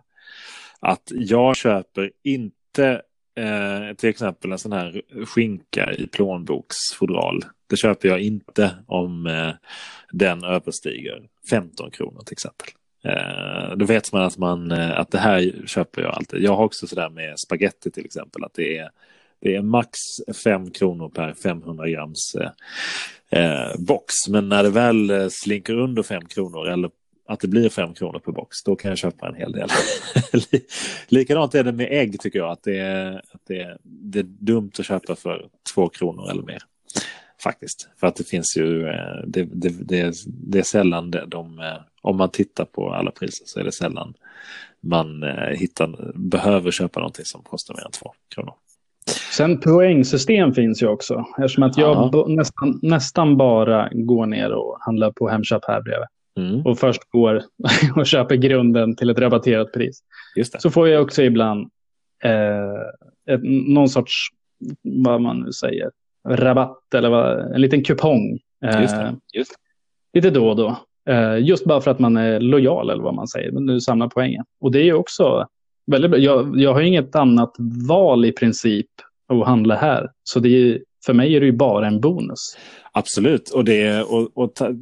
Att 0.80 1.02
jag 1.10 1.56
köper 1.56 2.10
inte 2.24 3.02
eh, 3.36 3.96
till 3.96 4.08
exempel 4.08 4.52
en 4.52 4.58
sån 4.58 4.72
här 4.72 5.02
skinka 5.26 5.92
i 5.92 6.06
plånboksfodral. 6.06 7.44
Det 7.66 7.76
köper 7.76 8.08
jag 8.08 8.20
inte 8.20 8.70
om 8.86 9.26
eh, 9.26 9.50
den 10.12 10.44
överstiger 10.44 11.22
15 11.50 11.90
kronor 11.90 12.22
till 12.26 12.32
exempel. 12.32 12.68
Eh, 13.04 13.76
då 13.76 13.84
vet 13.84 14.12
man 14.12 14.22
att, 14.22 14.38
man 14.38 14.70
eh, 14.70 14.98
att 14.98 15.10
det 15.10 15.18
här 15.18 15.66
köper 15.66 16.02
jag 16.02 16.14
alltid. 16.14 16.42
Jag 16.42 16.56
har 16.56 16.64
också 16.64 16.86
sådär 16.86 17.08
med 17.08 17.38
spaghetti 17.38 17.90
till 17.90 18.04
exempel. 18.04 18.44
Att 18.44 18.54
det 18.54 18.78
är, 18.78 18.90
det 19.40 19.54
är 19.54 19.62
max 19.62 19.98
5 20.44 20.70
kronor 20.70 21.08
per 21.08 21.32
500 21.32 21.88
grams 21.88 22.34
eh, 22.34 22.50
eh, 23.40 23.76
box. 23.78 24.14
Men 24.28 24.48
när 24.48 24.62
det 24.62 24.70
väl 24.70 25.10
eh, 25.10 25.26
slinker 25.30 25.78
under 25.78 26.02
5 26.02 26.26
kronor 26.26 26.68
eller 26.68 26.90
att 27.28 27.40
det 27.40 27.48
blir 27.48 27.68
5 27.68 27.94
kronor 27.94 28.18
per 28.18 28.32
box, 28.32 28.62
då 28.62 28.76
kan 28.76 28.88
jag 28.88 28.98
köpa 28.98 29.28
en 29.28 29.34
hel 29.34 29.52
del. 29.52 29.68
Li- 30.32 30.66
Likadant 31.08 31.54
är 31.54 31.64
det 31.64 31.72
med 31.72 31.88
ägg 31.90 32.20
tycker 32.20 32.38
jag, 32.38 32.50
att 32.50 32.62
det 32.62 32.78
är, 32.78 33.16
att 33.16 33.40
det 33.48 33.60
är, 33.60 33.78
det 33.82 34.18
är 34.18 34.22
dumt 34.22 34.70
att 34.78 34.84
köpa 34.86 35.16
för 35.16 35.48
2 35.74 35.88
kronor 35.88 36.30
eller 36.30 36.42
mer. 36.42 36.58
Faktiskt, 37.42 37.88
för 38.00 38.06
att 38.06 38.16
det 38.16 38.24
finns 38.24 38.56
ju, 38.56 38.88
eh, 38.88 39.22
det, 39.26 39.44
det, 39.52 39.68
det, 39.88 40.00
är, 40.00 40.12
det 40.26 40.58
är 40.58 40.62
sällan 40.62 41.10
det, 41.10 41.24
de, 41.26 41.58
eh, 41.58 41.64
om 42.02 42.16
man 42.16 42.30
tittar 42.30 42.64
på 42.64 42.92
alla 42.92 43.10
priser 43.10 43.44
så 43.46 43.60
är 43.60 43.64
det 43.64 43.72
sällan 43.72 44.14
man 44.80 45.22
eh, 45.22 45.30
hittar, 45.58 46.12
behöver 46.14 46.70
köpa 46.70 47.00
någonting 47.00 47.24
som 47.24 47.42
kostar 47.42 47.74
mer 47.74 47.84
än 47.84 47.90
2 47.90 48.12
kronor. 48.34 48.54
Sen 49.36 49.60
poängsystem 49.60 50.54
finns 50.54 50.82
ju 50.82 50.86
också. 50.86 51.24
Eftersom 51.38 51.62
att 51.62 51.76
jag 51.78 52.10
Ja. 52.12 52.26
nästan, 52.28 52.78
nästan 52.82 53.36
bara 53.36 53.88
går 53.92 54.26
ner 54.26 54.52
och 54.52 54.76
handlar 54.80 55.10
på 55.10 55.28
Hemköp 55.28 55.64
här 55.64 55.80
bredvid. 55.82 56.06
Mm, 56.36 56.60
Och 56.66 56.78
först 56.78 57.10
går 57.10 57.42
och 57.96 58.06
köper 58.06 58.34
grunden 58.36 58.96
till 58.96 59.10
ett 59.10 59.18
rabatterat 59.18 59.72
pris. 59.72 60.00
just 60.36 60.52
det. 60.52 60.60
Så 60.60 60.70
får 60.70 60.88
jag 60.88 61.02
också 61.02 61.22
ibland 61.22 61.70
eh, 62.24 63.34
ett, 63.34 63.40
någon 63.68 63.88
sorts, 63.88 64.12
vad 64.82 65.20
man 65.20 65.40
nu 65.40 65.52
säger, 65.52 65.90
rabatt 66.28 66.94
eller 66.94 67.08
vad, 67.10 67.54
en 67.54 67.60
liten 67.60 67.82
kupong. 67.84 68.38
Eh, 68.64 68.80
Just 68.82 68.94
det. 68.96 69.16
Just 69.32 69.54
Lite 70.12 70.30
då 70.30 70.48
och 70.48 70.56
då. 70.56 70.78
Eh, 71.08 71.38
just 71.38 71.64
bara 71.64 71.80
för 71.80 71.90
att 71.90 71.98
man 71.98 72.16
är 72.16 72.40
lojal 72.40 72.90
eller 72.90 73.02
vad 73.02 73.14
man 73.14 73.28
säger. 73.28 73.50
Men 73.52 73.66
nu 73.66 73.80
samlar 73.80 74.08
poängen. 74.08 74.44
Och 74.60 74.72
det 74.72 74.78
är 74.80 74.84
ju 74.84 74.94
också 74.94 75.46
väldigt 75.86 76.10
bra. 76.10 76.20
Jag, 76.20 76.60
jag 76.60 76.74
har 76.74 76.80
inget 76.80 77.16
annat 77.16 77.54
val 77.88 78.24
i 78.24 78.32
princip 78.32 78.86
att 79.28 79.46
handla 79.46 79.74
här. 79.74 80.10
Så 80.22 80.40
det 80.40 80.48
är, 80.48 80.80
för 81.06 81.12
mig 81.12 81.36
är 81.36 81.40
det 81.40 81.46
ju 81.46 81.52
bara 81.52 81.86
en 81.86 82.00
bonus. 82.00 82.56
Absolut, 82.98 83.50
och 83.50 83.64
det, 83.64 84.02
och, 84.02 84.30
och 84.34 84.54
ta, 84.54 84.72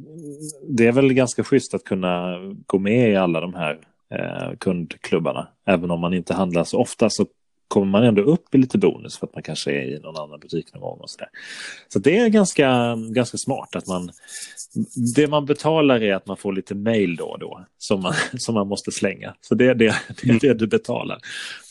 det 0.69 0.87
är 0.87 0.91
väl 0.91 1.13
ganska 1.13 1.43
schysst 1.43 1.73
att 1.73 1.83
kunna 1.83 2.37
gå 2.65 2.79
med 2.79 3.11
i 3.11 3.15
alla 3.15 3.41
de 3.41 3.53
här 3.53 3.79
eh, 4.13 4.57
kundklubbarna. 4.57 5.47
Även 5.65 5.91
om 5.91 5.99
man 5.99 6.13
inte 6.13 6.33
handlar 6.33 6.63
så 6.63 6.79
ofta 6.79 7.09
så 7.09 7.25
kommer 7.67 7.85
man 7.85 8.03
ändå 8.03 8.21
upp 8.21 8.55
i 8.55 8.57
lite 8.57 8.77
bonus 8.77 9.17
för 9.17 9.27
att 9.27 9.33
man 9.33 9.43
kanske 9.43 9.71
är 9.71 9.83
i 9.83 9.99
någon 9.99 10.17
annan 10.17 10.39
butik 10.39 10.73
någon 10.73 10.81
gång 10.81 10.99
och 10.99 11.09
så 11.09 11.17
där. 11.17 11.29
Så 11.87 11.99
det 11.99 12.17
är 12.17 12.27
ganska, 12.27 12.95
ganska 12.95 13.37
smart 13.37 13.75
att 13.75 13.87
man 13.87 14.11
det 15.15 15.27
man 15.27 15.45
betalar 15.45 16.03
är 16.03 16.13
att 16.13 16.27
man 16.27 16.37
får 16.37 16.53
lite 16.53 16.75
mail 16.75 17.15
då 17.15 17.25
och 17.25 17.39
då 17.39 17.65
som 17.77 18.01
man, 18.01 18.13
som 18.37 18.55
man 18.55 18.67
måste 18.67 18.91
slänga. 18.91 19.35
Så 19.41 19.55
det 19.55 19.65
är 19.65 19.75
det, 19.75 19.95
det, 20.23 20.29
är 20.29 20.39
det 20.39 20.53
du 20.53 20.67
betalar. 20.67 21.19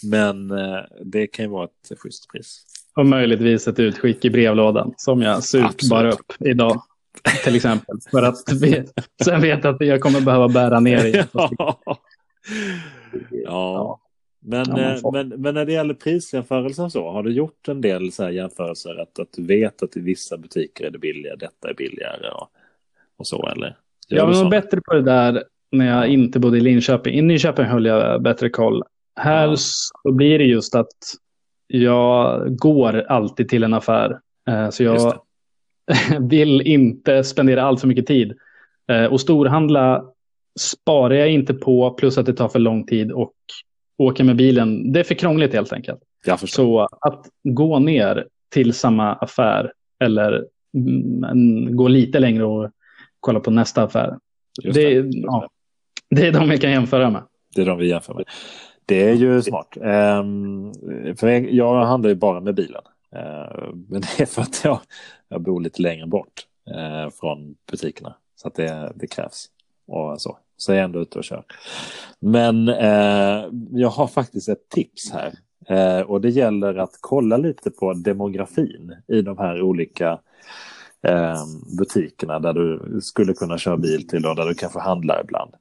Men 0.02 0.50
eh, 0.50 0.80
det 1.04 1.26
kan 1.26 1.44
ju 1.44 1.50
vara 1.50 1.64
ett 1.64 1.98
schysst 1.98 2.28
pris. 2.32 2.64
Och 2.96 3.06
möjligtvis 3.06 3.68
ett 3.68 3.78
utskick 3.78 4.24
i 4.24 4.30
brevlådan 4.30 4.94
som 4.96 5.22
jag 5.22 5.44
surt 5.44 5.88
bara 5.90 6.12
upp 6.12 6.32
idag. 6.40 6.82
Till 7.44 7.56
exempel. 7.56 7.96
För 8.10 8.22
att 8.22 8.52
vi, 8.60 8.84
sen 9.24 9.40
vet 9.40 9.64
att 9.64 9.76
jag 9.80 10.00
kommer 10.00 10.20
behöva 10.20 10.48
bära 10.48 10.80
ner 10.80 11.02
det. 11.02 11.28
ja. 11.32 11.78
ja. 13.30 14.00
Men, 14.46 14.64
ja, 14.76 15.10
men, 15.12 15.28
men 15.28 15.54
när 15.54 15.64
det 15.64 15.72
gäller 15.72 15.94
prisjämförelser 15.94 16.88
så, 16.88 17.10
har 17.10 17.22
du 17.22 17.32
gjort 17.32 17.68
en 17.68 17.80
del 17.80 18.12
så 18.12 18.30
jämförelser 18.30 19.02
att, 19.02 19.18
att 19.18 19.28
du 19.36 19.46
vet 19.46 19.82
att 19.82 19.96
i 19.96 20.00
vissa 20.00 20.36
butiker 20.36 20.84
är 20.84 20.90
det 20.90 20.98
billigare, 20.98 21.36
detta 21.36 21.70
är 21.70 21.74
billigare 21.74 22.28
och, 22.28 22.48
och 23.16 23.26
så 23.26 23.48
eller? 23.48 23.76
Gör 24.08 24.18
jag 24.18 24.26
var 24.26 24.50
bättre 24.50 24.80
på 24.80 24.94
det 24.94 25.02
där 25.02 25.44
när 25.72 25.86
jag 25.86 26.08
inte 26.08 26.38
bodde 26.38 26.56
i 26.56 26.60
Linköping. 26.60 27.14
I 27.14 27.22
Nyköping 27.22 27.64
höll 27.64 27.84
jag 27.84 28.22
bättre 28.22 28.48
koll. 28.48 28.82
Här 29.16 29.48
ja. 29.48 29.56
så 29.56 30.12
blir 30.12 30.38
det 30.38 30.44
just 30.44 30.74
att 30.74 30.88
jag 31.66 32.56
går 32.58 32.96
alltid 33.08 33.48
till 33.48 33.62
en 33.62 33.74
affär. 33.74 34.20
Eh, 34.48 34.70
så 34.70 34.82
jag 34.82 35.18
vill 36.20 36.60
inte 36.60 37.24
spendera 37.24 37.62
allt 37.62 37.80
för 37.80 37.88
mycket 37.88 38.06
tid. 38.06 38.32
Eh, 38.90 39.04
och 39.04 39.20
storhandla 39.20 40.04
sparar 40.58 41.14
jag 41.14 41.30
inte 41.30 41.54
på, 41.54 41.90
plus 41.90 42.18
att 42.18 42.26
det 42.26 42.34
tar 42.34 42.48
för 42.48 42.58
lång 42.58 42.86
tid 42.86 43.12
och 43.12 43.32
åka 43.98 44.24
med 44.24 44.36
bilen, 44.36 44.92
det 44.92 45.00
är 45.00 45.04
för 45.04 45.14
krångligt 45.14 45.52
helt 45.52 45.72
enkelt. 45.72 46.00
Så 46.46 46.88
att 47.00 47.26
gå 47.42 47.78
ner 47.78 48.26
till 48.48 48.74
samma 48.74 49.12
affär 49.12 49.72
eller 50.04 50.46
mm, 50.74 51.76
gå 51.76 51.88
lite 51.88 52.18
längre 52.18 52.44
och 52.44 52.70
kolla 53.20 53.40
på 53.40 53.50
nästa 53.50 53.82
affär. 53.82 54.18
Det, 54.62 54.72
det, 54.72 55.10
ja, 55.12 55.48
det 56.10 56.26
är 56.26 56.32
de 56.32 56.48
vi 56.48 56.58
kan 56.58 56.70
jämföra 56.70 57.10
med. 57.10 57.22
Det 57.54 57.62
är 57.62 57.66
de 57.66 57.78
vi 57.78 57.88
jämför 57.88 58.14
med. 58.14 58.24
Det 58.86 59.10
är 59.10 59.14
ju 59.14 59.42
smart. 59.42 59.76
Um, 59.76 60.72
för 61.16 61.28
jag 61.28 61.84
handlar 61.84 62.10
ju 62.10 62.16
bara 62.16 62.40
med 62.40 62.54
bilen. 62.54 62.82
Uh, 63.16 63.74
men 63.88 64.00
det 64.00 64.20
är 64.20 64.26
för 64.26 64.42
att 64.42 64.60
jag, 64.64 64.80
jag 65.28 65.40
bor 65.40 65.60
lite 65.60 65.82
längre 65.82 66.06
bort 66.06 66.46
uh, 66.70 67.10
från 67.10 67.54
butikerna. 67.70 68.14
Så 68.36 68.48
att 68.48 68.54
det, 68.54 68.92
det 68.94 69.06
krävs. 69.06 69.46
Och 69.86 70.20
så. 70.20 70.38
Så 70.56 70.72
är 70.72 70.76
jag 70.76 70.84
ändå 70.84 71.00
ute 71.00 71.18
och 71.18 71.24
kör. 71.24 71.44
Men 72.20 72.68
uh, 72.68 73.48
jag 73.70 73.88
har 73.88 74.06
faktiskt 74.06 74.48
ett 74.48 74.68
tips 74.68 75.12
här. 75.12 75.32
Eh, 75.68 76.00
och 76.00 76.20
det 76.20 76.30
gäller 76.30 76.74
att 76.74 76.98
kolla 77.00 77.36
lite 77.36 77.70
på 77.70 77.92
demografin 77.92 78.96
i 79.08 79.22
de 79.22 79.38
här 79.38 79.62
olika 79.62 80.18
ehm, 81.02 81.76
butikerna 81.78 82.38
där 82.38 82.52
du 82.52 83.00
skulle 83.00 83.34
kunna 83.34 83.58
köra 83.58 83.76
bil 83.76 84.08
till 84.08 84.26
och 84.26 84.36
där 84.36 84.46
du 84.46 84.54
kanske 84.54 84.80
handlar 84.80 85.20
ibland. 85.24 85.54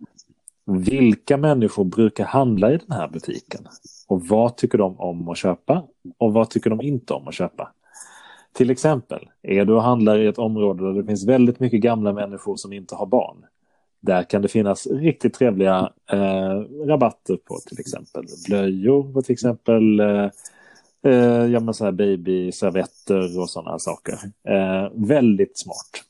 Vilka 0.66 1.38
människor 1.38 1.84
brukar 1.84 2.26
handla 2.26 2.72
i 2.72 2.78
den 2.78 2.92
här 2.92 3.08
butiken? 3.08 3.68
Och 4.08 4.28
vad 4.28 4.58
tycker 4.58 4.78
de 4.78 5.00
om 5.00 5.30
att 5.30 5.38
köpa? 5.38 5.84
Och 6.18 6.34
vad 6.34 6.50
tycker 6.50 6.70
de 6.70 6.82
inte 6.82 7.14
om 7.14 7.28
att 7.28 7.34
köpa? 7.34 7.72
Till 8.54 8.70
exempel, 8.70 9.30
är 9.42 9.66
du 9.66 9.74
och 9.74 9.84
handlar 9.84 10.20
i 10.20 10.28
ett 10.28 10.38
område 10.38 10.84
där 10.84 11.02
det 11.02 11.08
finns 11.08 11.28
väldigt 11.28 11.60
mycket 11.60 11.82
gamla 11.82 12.14
människor 12.14 12.56
som 12.56 12.74
inte 12.74 12.96
har 12.96 13.06
barn. 13.06 13.46
Där 14.00 14.24
kan 14.24 14.42
det 14.42 14.48
finnas 14.48 14.88
riktigt 14.88 15.34
trevliga 15.34 15.92
eh, 16.12 16.60
rabatter 16.86 17.36
på 17.36 17.58
till 17.68 17.80
exempel 17.80 18.26
blöjor, 18.48 19.18
och 19.18 19.26
till 19.26 19.34
exempel 19.34 20.00
eh, 20.00 20.30
eh, 21.06 21.46
ja, 21.46 21.60
men 21.60 21.74
så 21.74 21.86
här 21.86 21.92
babyservetter 21.92 23.40
och 23.40 23.50
sådana 23.50 23.80
saker. 23.80 24.14
Eh, 24.48 24.92
väldigt 24.94 25.58
smart. 25.58 26.04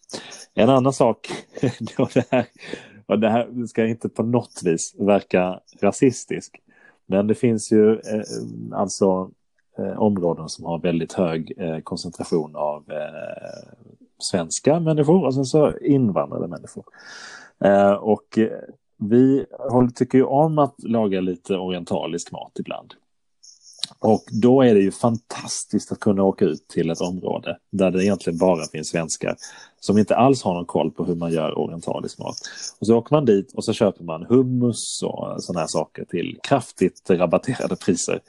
En 0.54 0.70
annan 0.70 0.94
sak, 0.94 1.28
det 2.14 2.28
här 2.32 2.46
och 3.06 3.20
det 3.20 3.30
här 3.30 3.66
ska 3.66 3.86
inte 3.86 4.10
på 4.10 4.24
något 4.24 4.62
vis 4.64 4.96
verka 5.00 5.60
rasistisk. 5.82 6.62
Men 7.06 7.28
det 7.28 7.36
finns 7.36 7.72
ju 7.72 7.94
eh, 7.94 8.24
alltså 8.74 9.32
eh, 9.78 10.00
områden 10.02 10.50
som 10.50 10.66
har 10.66 10.80
väldigt 10.80 11.14
hög 11.14 11.54
eh, 11.58 11.80
koncentration 11.80 12.56
av 12.56 12.92
eh, 12.92 13.74
svenska 14.18 14.80
människor 14.80 15.26
och 15.26 15.34
sen 15.34 15.46
så 15.46 15.78
invandrade 15.78 16.48
människor. 16.48 16.84
Eh, 17.60 17.92
och 17.92 18.38
eh, 18.38 18.60
vi 18.98 19.46
tycker 19.96 20.18
ju 20.18 20.24
om 20.24 20.60
att 20.60 20.76
laga 20.84 21.22
lite 21.22 21.58
orientalisk 21.58 22.32
mat 22.32 22.52
ibland. 22.60 22.94
Och 24.00 24.24
då 24.32 24.62
är 24.62 24.74
det 24.74 24.82
ju 24.82 24.92
fantastiskt 24.92 25.92
att 25.92 26.00
kunna 26.00 26.24
åka 26.24 26.46
ut 26.46 26.68
till 26.68 26.90
ett 26.90 27.02
område 27.02 27.58
där 27.72 27.92
det 27.92 28.06
egentligen 28.06 28.38
bara 28.38 28.66
finns 28.66 28.90
svenskar 28.90 29.36
som 29.80 29.98
inte 29.98 30.16
alls 30.16 30.44
har 30.44 30.54
någon 30.54 30.66
koll 30.66 30.92
på 30.92 31.06
hur 31.06 31.16
man 31.16 31.32
gör 31.32 31.58
orientalisk 31.60 32.20
mat. 32.20 32.36
Och 32.80 32.88
så 32.88 32.98
åker 32.98 33.16
man 33.16 33.26
dit 33.26 33.54
och 33.54 33.66
så 33.66 33.74
köper 33.74 34.04
man 34.04 34.26
hummus 34.30 35.04
och 35.04 35.44
sådana 35.44 35.60
här 35.60 35.68
saker 35.68 36.06
till 36.06 36.40
kraftigt 36.44 37.10
rabatterade 37.10 37.76
priser. 37.76 38.20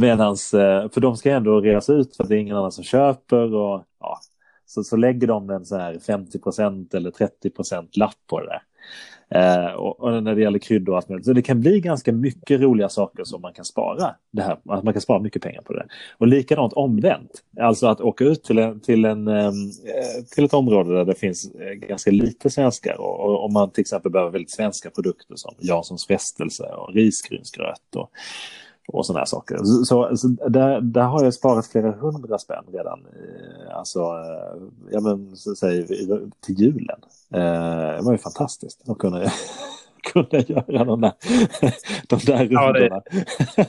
Medans, 0.00 0.54
eh, 0.54 0.88
för 0.90 1.00
de 1.00 1.16
ska 1.16 1.30
ändå 1.30 1.60
reas 1.60 1.90
ut 1.90 2.16
för 2.16 2.24
det 2.24 2.34
är 2.34 2.38
ingen 2.38 2.56
annan 2.56 2.72
som 2.72 2.84
köper 2.84 3.54
och 3.54 3.84
ja, 4.00 4.20
så, 4.66 4.84
så 4.84 4.96
lägger 4.96 5.26
de 5.26 5.50
en 5.50 5.66
så 5.66 5.76
här 5.76 5.94
50% 5.94 6.96
eller 6.96 7.10
30% 7.10 7.88
lapp 7.98 8.16
på 8.26 8.40
det 8.40 8.46
där. 8.46 8.62
Eh, 9.30 9.66
och, 9.66 10.00
och, 10.00 10.22
när 10.22 10.34
det 10.34 10.40
gäller 10.40 10.58
kryddor 10.58 10.92
och 10.92 10.96
allt 10.96 11.08
möjligt. 11.08 11.26
Så 11.26 11.32
det 11.32 11.42
kan 11.42 11.60
bli 11.60 11.80
ganska 11.80 12.12
mycket 12.12 12.60
roliga 12.60 12.88
saker 12.88 13.24
som 13.24 13.40
man 13.40 13.52
kan 13.52 13.64
spara. 13.64 14.14
Det 14.32 14.42
här, 14.42 14.56
att 14.68 14.84
man 14.84 14.94
kan 14.94 15.00
spara 15.00 15.18
mycket 15.18 15.42
pengar 15.42 15.62
på 15.62 15.72
det. 15.72 15.86
Och 16.18 16.26
likadant 16.26 16.72
omvänt. 16.72 17.42
Alltså 17.60 17.86
att 17.86 18.00
åka 18.00 18.24
ut 18.24 18.44
till, 18.44 18.58
en, 18.58 18.80
till, 18.80 19.04
en, 19.04 19.28
ehm, 19.28 19.54
eh, 19.64 20.24
till 20.34 20.44
ett 20.44 20.54
område 20.54 20.94
där 20.94 21.04
det 21.04 21.14
finns 21.14 21.54
eh, 21.54 21.72
ganska 21.72 22.10
lite 22.10 22.50
svenskar. 22.50 23.00
Och, 23.00 23.44
om 23.44 23.52
man 23.52 23.70
till 23.70 23.80
exempel 23.80 24.12
behöver 24.12 24.32
väldigt 24.32 24.50
svenska 24.50 24.90
produkter 24.90 25.36
som 25.36 25.54
Janssons 25.58 26.06
frestelse 26.06 26.64
och 26.64 26.94
risgrynsgröt. 26.94 27.96
Och, 27.96 28.10
och 28.88 29.06
sådana 29.06 29.20
här 29.20 29.26
saker. 29.26 29.58
Så, 29.64 30.16
så, 30.16 30.28
där, 30.28 30.80
där, 30.80 31.02
har 31.02 31.24
jag 31.24 31.34
sparat 31.34 31.66
flera 31.66 31.92
hundra 31.92 32.38
spänn 32.38 32.64
redan. 32.72 33.06
Alltså, 33.72 33.98
ja 34.90 35.00
men 35.00 35.36
så 35.36 35.54
säg 35.54 35.86
till 36.40 36.60
julen. 36.60 37.00
Det 37.28 37.98
var 38.02 38.12
ju 38.12 38.18
fantastiskt 38.18 38.88
att 38.88 38.98
kunna, 38.98 39.20
kunna 40.12 40.40
göra 40.46 40.84
de 40.84 41.00
där, 41.00 41.12
de 42.08 42.18
där 42.26 42.48
ja, 42.50 42.72
rundorna. 42.72 43.02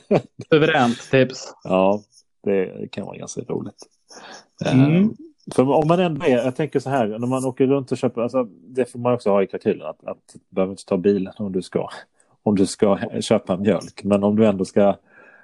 Suveränt 0.50 1.12
tips. 1.12 1.54
Ja, 1.64 2.02
det 2.44 2.92
kan 2.92 3.06
vara 3.06 3.18
ganska 3.18 3.42
roligt. 3.42 3.88
Mm. 4.66 5.16
För 5.56 5.70
om 5.70 5.88
man 5.88 6.00
ändå 6.00 6.26
är, 6.26 6.30
jag 6.30 6.56
tänker 6.56 6.80
så 6.80 6.90
här, 6.90 7.08
när 7.08 7.28
man 7.28 7.46
åker 7.46 7.68
runt 7.68 7.92
och 7.92 7.98
köper, 7.98 8.22
alltså, 8.22 8.44
det 8.44 8.92
får 8.92 9.00
man 9.00 9.14
också 9.14 9.30
ha 9.30 9.44
i 9.44 9.48
kalkylen, 9.48 9.88
att, 9.88 10.08
att 10.08 10.18
du 10.34 10.40
behöver 10.56 10.72
inte 10.72 10.86
ta 10.86 10.98
bilen 10.98 11.34
om 11.38 11.52
du 11.52 11.62
ska 11.62 11.90
om 12.46 12.56
du 12.56 12.66
ska 12.66 13.00
köpa 13.22 13.58
mjölk. 13.58 14.04
Men 14.04 14.24
om 14.24 14.36
du 14.36 14.46
ändå 14.46 14.66
ska 14.66 14.96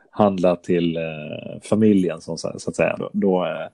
handla 0.09 0.55
till 0.55 0.97
eh, 0.97 1.61
familjen 1.61 2.21
som, 2.21 2.37
så 2.37 2.47
att 2.47 2.75
säga, 2.75 2.95
då, 2.97 3.09
då, 3.13 3.45
eh, 3.45 3.67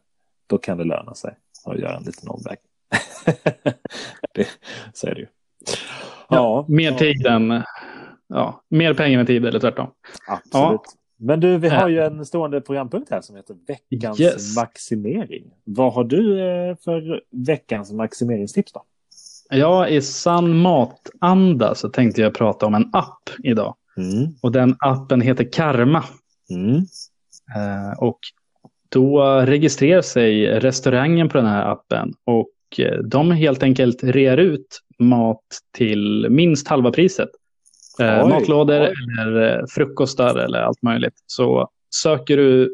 då, 0.48 0.58
kan 0.58 0.78
det 0.78 0.84
löna 0.84 1.13
sig 1.13 1.36
att 1.66 1.80
göra 1.80 1.98
en 1.98 2.04
liten 2.04 2.30
omväg. 2.30 2.58
det, 4.34 4.48
så 4.94 5.08
är 5.08 5.16
det 5.16 5.20
ju. 5.20 5.28
Ja, 5.68 5.76
ja 6.30 6.66
mer 6.68 6.92
tid 6.92 7.26
än, 7.26 7.63
ja, 8.28 8.62
mer 8.70 8.94
pengar 8.94 9.18
med 9.18 9.28
tid 9.28 9.46
eller 9.46 9.60
tvärtom. 9.60 9.88
Absolut. 10.28 10.82
Ja. 10.84 10.84
Men 11.20 11.40
du, 11.40 11.58
vi 11.58 11.70
har 11.70 11.90
ju 11.90 12.00
en 12.00 12.26
stående 12.26 12.62
programpunkt 12.62 13.12
här 13.12 13.22
som 13.22 13.36
heter 13.36 13.58
veckans 13.68 14.20
yes. 14.20 14.56
maximering. 14.56 15.54
Vad 15.63 15.94
har 15.94 16.04
du 16.04 16.40
eh, 16.40 16.76
för 16.76 17.22
veckans 17.32 17.92
maximeringstips 17.92 18.72
då? 18.72 18.84
Ja, 19.50 19.88
i 19.88 20.02
sann 20.02 20.58
matanda 20.58 21.76
så 21.76 21.90
tänkte 21.90 22.22
jag 22.22 22.34
prata 22.34 22.66
om 22.66 22.76
en 22.76 22.90
app 22.94 23.30
idag. 23.44 23.76
Mm. 23.98 24.36
Och 24.42 24.52
den 24.52 24.76
appen 24.80 25.22
heter 25.22 25.52
Karma. 25.52 26.04
Mm. 26.50 26.76
Eh, 27.56 28.00
och 28.00 28.20
då 28.90 29.22
registrerar 29.46 30.02
sig 30.02 30.60
restaurangen 30.60 31.30
på 31.30 31.38
den 31.38 31.46
här 31.46 31.72
appen 31.72 32.14
och 32.24 32.80
eh, 32.80 33.00
de 33.00 33.32
helt 33.32 33.64
enkelt 33.64 34.04
rear 34.04 34.38
ut 34.38 34.82
mat 35.00 35.46
till 35.78 36.28
minst 36.30 36.68
halva 36.68 36.92
priset. 36.92 37.30
Eh, 38.00 38.24
oj, 38.24 38.30
matlådor 38.30 38.82
oj. 38.82 38.94
eller 39.22 39.66
frukostar 39.70 40.36
eller 40.36 40.60
allt 40.60 40.82
möjligt. 40.82 41.24
Så 41.26 41.70
söker 41.96 42.38
du 42.38 42.72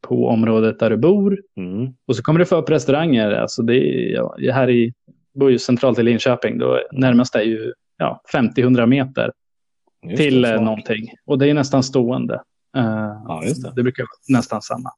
på 0.00 0.28
området 0.28 0.78
där 0.78 0.90
du 0.90 0.96
bor 0.96 1.38
mm. 1.56 1.88
och 2.06 2.16
så 2.16 2.22
kommer 2.22 2.40
du 2.40 2.46
få 2.46 2.56
upp 2.56 2.70
restauranger. 2.70 3.30
Alltså 3.30 3.62
det 3.62 3.76
är, 3.76 4.12
ja, 4.38 4.52
här 4.52 4.70
i 4.70 4.92
bor 5.34 5.50
ju 5.50 5.58
centralt 5.58 5.98
i 5.98 6.02
Linköping. 6.02 6.58
Då 6.58 6.80
närmast 6.92 7.34
är 7.34 7.42
ju 7.42 7.72
ja, 7.96 8.22
50-100 8.32 8.86
meter 8.86 9.32
Just 10.06 10.16
till 10.16 10.42
det, 10.42 10.54
eh, 10.54 10.60
någonting. 10.62 11.08
Och 11.26 11.38
det 11.38 11.50
är 11.50 11.54
nästan 11.54 11.82
stående. 11.82 12.34
Eh, 12.76 12.82
Ja, 13.28 13.42
det. 13.62 13.72
det 13.76 13.82
brukar 13.82 14.02
vara 14.02 14.38
nästan 14.38 14.62
samma. 14.62 14.90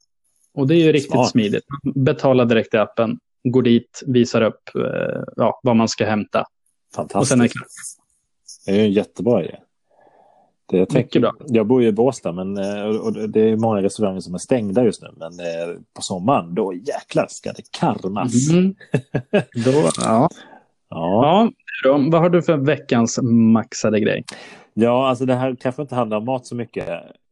Och 0.54 0.66
det 0.66 0.74
är 0.74 0.78
ju 0.78 0.92
riktigt 0.92 1.12
Smart. 1.12 1.30
smidigt. 1.30 1.64
Betala 1.94 2.44
direkt 2.44 2.74
i 2.74 2.76
appen, 2.76 3.18
går 3.44 3.62
dit, 3.62 4.02
visar 4.06 4.42
upp 4.42 4.60
eh, 4.74 5.22
ja, 5.36 5.60
vad 5.62 5.76
man 5.76 5.88
ska 5.88 6.06
hämta. 6.06 6.40
Och 6.40 6.46
Fantastiskt. 6.94 7.28
sen 7.30 7.40
är 7.40 7.44
det 7.44 7.48
klart. 7.48 7.66
Det 8.66 8.72
är 8.72 8.76
ju 8.76 8.82
en 8.82 8.92
jättebra 8.92 9.44
idé. 9.44 9.56
Det 10.68 10.78
jag, 10.78 10.88
tänker, 10.88 11.20
bra. 11.20 11.32
jag 11.46 11.66
bor 11.66 11.82
ju 11.82 11.88
i 11.88 11.92
Båstad 11.92 12.32
men, 12.32 12.58
eh, 12.58 12.84
och 12.84 13.28
det 13.28 13.40
är 13.40 13.56
många 13.56 13.82
restauranger 13.82 14.20
som 14.20 14.34
är 14.34 14.38
stängda 14.38 14.84
just 14.84 15.02
nu. 15.02 15.08
Men 15.16 15.32
eh, 15.32 15.74
på 15.94 16.02
sommaren, 16.02 16.54
då 16.54 16.72
jäklar 16.72 17.26
ska 17.28 17.52
det 17.52 17.70
karmas. 17.70 18.50
Mm. 18.50 18.74
Då, 19.64 19.90
ja. 20.00 20.28
Ja. 20.28 20.28
Ja, 20.88 21.50
då, 21.84 22.10
vad 22.10 22.20
har 22.20 22.30
du 22.30 22.42
för 22.42 22.56
veckans 22.56 23.18
maxade 23.22 24.00
grej? 24.00 24.24
ja, 24.74 25.08
alltså 25.08 25.26
det 25.26 25.34
här 25.34 25.56
kanske 25.60 25.82
inte 25.82 25.94
handlar 25.94 26.16
om 26.16 26.24
mat 26.24 26.46
så 26.46 26.54
mycket. 26.54 26.88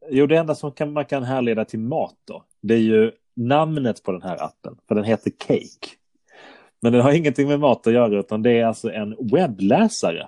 Jo, 0.09 0.27
det 0.27 0.35
enda 0.37 0.55
som 0.55 0.71
kan, 0.71 0.93
man 0.93 1.05
kan 1.05 1.23
härleda 1.23 1.65
till 1.65 1.79
mat 1.79 2.15
då, 2.27 2.43
det 2.61 2.73
är 2.73 2.79
ju 2.79 3.11
namnet 3.35 4.03
på 4.03 4.11
den 4.11 4.21
här 4.21 4.43
appen. 4.43 4.77
För 4.87 4.95
den 4.95 5.03
heter 5.03 5.31
Cake. 5.37 5.95
Men 6.81 6.93
den 6.93 7.01
har 7.01 7.11
ingenting 7.11 7.47
med 7.47 7.59
mat 7.59 7.87
att 7.87 7.93
göra 7.93 8.19
utan 8.19 8.43
det 8.43 8.51
är 8.51 8.65
alltså 8.65 8.91
en 8.91 9.15
webbläsare. 9.31 10.27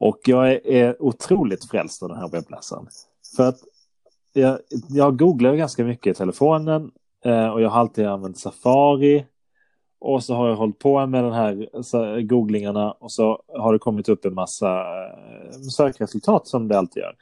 Och 0.00 0.18
jag 0.24 0.52
är, 0.52 0.66
är 0.66 1.02
otroligt 1.02 1.70
frälst 1.70 2.02
av 2.02 2.08
den 2.08 2.18
här 2.18 2.28
webbläsaren. 2.28 2.86
För 3.36 3.48
att 3.48 3.58
jag, 4.32 4.58
jag 4.88 5.18
googlar 5.18 5.54
ganska 5.54 5.84
mycket 5.84 6.10
i 6.10 6.18
telefonen 6.18 6.90
eh, 7.24 7.48
och 7.48 7.62
jag 7.62 7.70
har 7.70 7.80
alltid 7.80 8.06
använt 8.06 8.38
Safari. 8.38 9.26
Och 10.00 10.24
så 10.24 10.34
har 10.34 10.48
jag 10.48 10.56
hållit 10.56 10.78
på 10.78 11.06
med 11.06 11.24
den 11.24 11.32
här 11.32 11.82
så, 11.82 12.20
googlingarna 12.22 12.92
och 12.92 13.12
så 13.12 13.42
har 13.48 13.72
det 13.72 13.78
kommit 13.78 14.08
upp 14.08 14.24
en 14.24 14.34
massa 14.34 14.80
eh, 14.80 15.60
sökresultat 15.76 16.46
som 16.46 16.68
det 16.68 16.78
alltid 16.78 17.02
gör. 17.02 17.16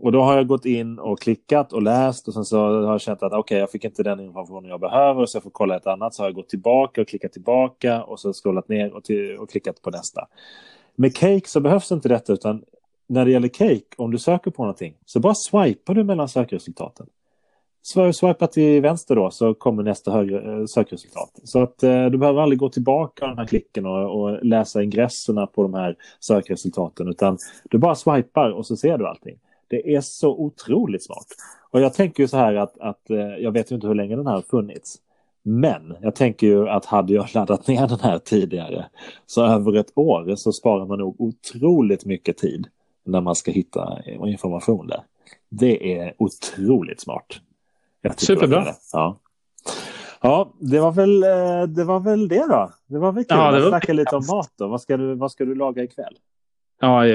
Och 0.00 0.12
då 0.12 0.20
har 0.20 0.36
jag 0.36 0.46
gått 0.46 0.64
in 0.64 0.98
och 0.98 1.20
klickat 1.20 1.72
och 1.72 1.82
läst 1.82 2.28
och 2.28 2.34
sen 2.34 2.44
så 2.44 2.58
har 2.58 2.92
jag 2.92 3.00
känt 3.00 3.22
att 3.22 3.32
okej, 3.32 3.58
jag 3.58 3.70
fick 3.70 3.84
inte 3.84 4.02
den 4.02 4.20
informationen 4.20 4.70
jag 4.70 4.80
behöver 4.80 5.26
så 5.26 5.36
jag 5.36 5.42
får 5.42 5.50
kolla 5.50 5.76
ett 5.76 5.86
annat. 5.86 6.14
Så 6.14 6.22
har 6.22 6.28
jag 6.28 6.34
gått 6.34 6.48
tillbaka 6.48 7.00
och 7.00 7.08
klickat 7.08 7.32
tillbaka 7.32 8.02
och 8.02 8.20
så 8.20 8.32
scrollat 8.32 8.68
ner 8.68 8.92
och, 8.92 9.04
till, 9.04 9.36
och 9.36 9.50
klickat 9.50 9.82
på 9.82 9.90
nästa. 9.90 10.28
Med 11.00 11.16
Cake 11.16 11.48
så 11.48 11.60
behövs 11.60 11.92
inte 11.92 12.08
detta 12.08 12.32
utan 12.32 12.64
när 13.06 13.24
det 13.24 13.30
gäller 13.30 13.48
Cake, 13.48 13.84
om 13.96 14.10
du 14.10 14.18
söker 14.18 14.50
på 14.50 14.62
någonting 14.62 14.94
så 15.06 15.20
bara 15.20 15.34
swipar 15.34 15.94
du 15.94 16.04
mellan 16.04 16.28
sökresultaten. 16.28 17.06
Så 17.82 18.12
swipa 18.12 18.46
till 18.46 18.82
vänster 18.82 19.16
då 19.16 19.30
så 19.30 19.54
kommer 19.54 19.82
nästa 19.82 20.10
högre, 20.10 20.60
eh, 20.60 20.64
sökresultat. 20.64 21.30
Så 21.44 21.62
att 21.62 21.82
eh, 21.82 22.06
du 22.06 22.18
behöver 22.18 22.40
aldrig 22.42 22.58
gå 22.58 22.68
tillbaka 22.68 23.26
den 23.26 23.38
här 23.38 23.46
klicken 23.46 23.86
och, 23.86 24.20
och 24.20 24.44
läsa 24.44 24.82
ingresserna 24.82 25.46
på 25.46 25.62
de 25.62 25.74
här 25.74 25.96
sökresultaten 26.20 27.08
utan 27.08 27.38
du 27.70 27.78
bara 27.78 27.94
swipar 27.94 28.50
och 28.50 28.66
så 28.66 28.76
ser 28.76 28.98
du 28.98 29.06
allting. 29.06 29.38
Det 29.68 29.94
är 29.94 30.00
så 30.00 30.30
otroligt 30.30 31.04
smart. 31.04 31.26
Och 31.70 31.80
jag 31.80 31.94
tänker 31.94 32.22
ju 32.22 32.28
så 32.28 32.36
här 32.36 32.54
att, 32.54 32.78
att 32.78 33.10
eh, 33.10 33.18
jag 33.18 33.52
vet 33.52 33.70
ju 33.70 33.74
inte 33.74 33.86
hur 33.86 33.94
länge 33.94 34.16
den 34.16 34.26
här 34.26 34.34
har 34.34 34.42
funnits. 34.42 34.98
Men 35.48 35.96
jag 36.00 36.14
tänker 36.14 36.46
ju 36.46 36.68
att 36.68 36.84
hade 36.84 37.12
jag 37.12 37.26
laddat 37.34 37.66
ner 37.66 37.88
den 37.88 38.00
här 38.00 38.18
tidigare 38.18 38.86
så 39.26 39.44
över 39.44 39.76
ett 39.76 39.92
år 39.94 40.36
så 40.36 40.52
sparar 40.52 40.86
man 40.86 40.98
nog 40.98 41.20
otroligt 41.20 42.04
mycket 42.04 42.36
tid 42.38 42.66
när 43.04 43.20
man 43.20 43.34
ska 43.34 43.50
hitta 43.50 43.98
information 44.26 44.86
där. 44.86 45.02
Det 45.48 45.98
är 45.98 46.14
otroligt 46.18 47.00
smart. 47.00 47.40
Superbra. 48.16 48.58
att 48.58 48.66
det. 48.66 48.74
Ja. 48.92 49.18
Ja, 50.20 50.52
det 50.60 50.80
var, 50.80 50.92
väl, 50.92 51.22
eh, 51.22 51.62
det 51.62 51.84
var 51.84 52.00
väl 52.00 52.28
det 52.28 52.46
då. 52.48 52.70
Det 52.86 52.98
var 52.98 53.12
väl 53.12 53.24
kul 53.24 53.38
Ja, 53.38 53.50
det 53.50 53.56
att 53.56 53.62
var 53.62 53.70
snacka 53.70 53.92
lite 53.92 54.16
om 54.16 54.26
mat 54.30 54.52
då. 54.56 54.68
Vad 54.68 54.80
ska 54.80 54.96
du, 54.96 55.14
vad 55.14 55.32
ska 55.32 55.44
du 55.44 55.54
laga 55.54 55.82
ikväll? 55.82 56.18
Ja, 56.80 57.06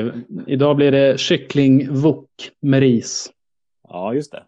idag 0.48 0.76
blir 0.76 0.92
det 0.92 1.20
kycklingwok 1.20 2.52
med 2.60 2.80
ris. 2.80 3.32
Ja, 3.90 4.14
just 4.14 4.32
det. 4.32 4.44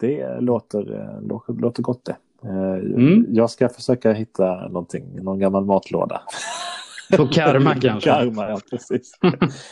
Det 0.00 0.40
låter, 0.40 1.00
eh, 1.00 1.22
låter, 1.28 1.52
låter 1.52 1.82
gott 1.82 2.04
det. 2.04 2.16
Eh, 2.44 2.72
Mm. 2.72 3.26
Jag 3.28 3.50
ska 3.50 3.68
försöka 3.68 4.12
hitta 4.12 4.68
någonting, 4.68 5.24
någon 5.24 5.38
gammal 5.38 5.64
matlåda. 5.64 6.22
På 7.16 7.26
karma 7.26 7.74
kanske. 7.80 8.10
Karma, 8.10 8.48
ja 8.48 8.58
precis. 8.70 9.12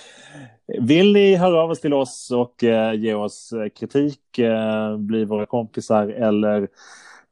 Vill 0.80 1.12
ni 1.12 1.34
höra 1.36 1.62
av 1.62 1.70
oss 1.70 1.80
till 1.80 1.94
oss 1.94 2.30
och 2.30 2.64
eh, 2.64 2.94
ge 2.94 3.14
oss 3.14 3.52
eh, 3.52 3.68
kritik, 3.68 4.38
eh, 4.38 4.96
bli 4.96 5.24
våra 5.24 5.46
kompisar 5.46 6.08
eller 6.08 6.68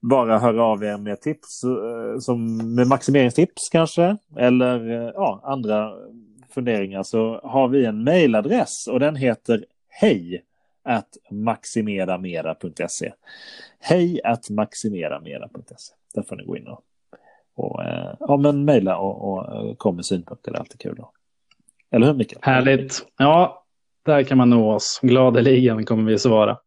bara 0.01 0.39
höra 0.39 0.65
av 0.65 0.85
er 0.85 0.97
med 0.97 1.21
tips, 1.21 1.65
eh, 1.65 2.19
som 2.21 2.57
med 2.75 2.87
maximeringstips 2.87 3.69
kanske, 3.73 4.17
eller 4.37 5.13
ja, 5.15 5.41
andra 5.45 5.93
funderingar 6.55 7.03
så 7.03 7.41
har 7.45 7.69
vi 7.69 7.85
en 7.85 8.05
mejladress 8.05 8.87
och 8.87 9.01
den 9.01 9.17
heter 9.17 9.65
hej 9.89 10.43
at 10.85 11.09
maximeramera.se. 11.31 13.13
Hej 13.81 14.21
at 14.25 14.51
maximeramera.se. 14.51 15.95
Där 16.15 16.23
får 16.23 16.37
ni 16.37 16.45
gå 16.45 16.57
in 16.57 16.67
och, 16.67 16.83
och 17.55 17.85
eh, 17.85 18.15
ja, 18.21 18.37
men 18.37 18.65
mejla 18.65 18.99
och, 18.99 19.33
och 19.33 19.55
eh, 19.55 19.75
kom 19.75 19.97
med 19.97 20.05
synpunkter. 20.05 20.53
Det 20.53 20.57
är 20.57 20.61
alltid 20.61 20.81
kul. 20.81 20.95
Då. 20.97 21.13
Eller 21.91 22.07
hur 22.07 22.15
Mikael? 22.15 22.41
Härligt. 22.43 23.07
Ja, 23.19 23.65
där 24.03 24.23
kan 24.23 24.39
man 24.39 24.51
nå 24.51 24.75
oss. 24.75 25.01
Gladeligen 25.03 25.85
kommer 25.85 26.11
vi 26.11 26.19
svara. 26.19 26.59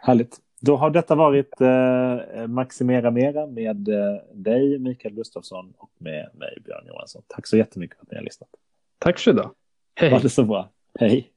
Härligt. 0.00 0.36
Då 0.60 0.76
har 0.76 0.90
detta 0.90 1.14
varit 1.14 1.60
eh, 1.60 2.46
Maximera 2.46 3.10
Mera 3.10 3.46
med 3.46 3.88
eh, 3.88 4.16
dig 4.34 4.78
Mikael 4.78 5.14
Gustafsson 5.14 5.72
och 5.78 5.90
med 5.98 6.30
mig 6.34 6.58
Björn 6.64 6.86
Johansson. 6.86 7.22
Tack 7.26 7.46
så 7.46 7.56
jättemycket 7.56 7.96
för 7.96 8.04
att 8.04 8.10
ni 8.10 8.16
har 8.16 8.24
lyssnat. 8.24 8.48
Tack 8.98 9.18
så 9.18 9.32
du 9.32 9.42
Ha 10.10 10.18
det 10.18 10.28
så 10.28 10.44
bra. 10.44 10.70
Hej! 11.00 11.30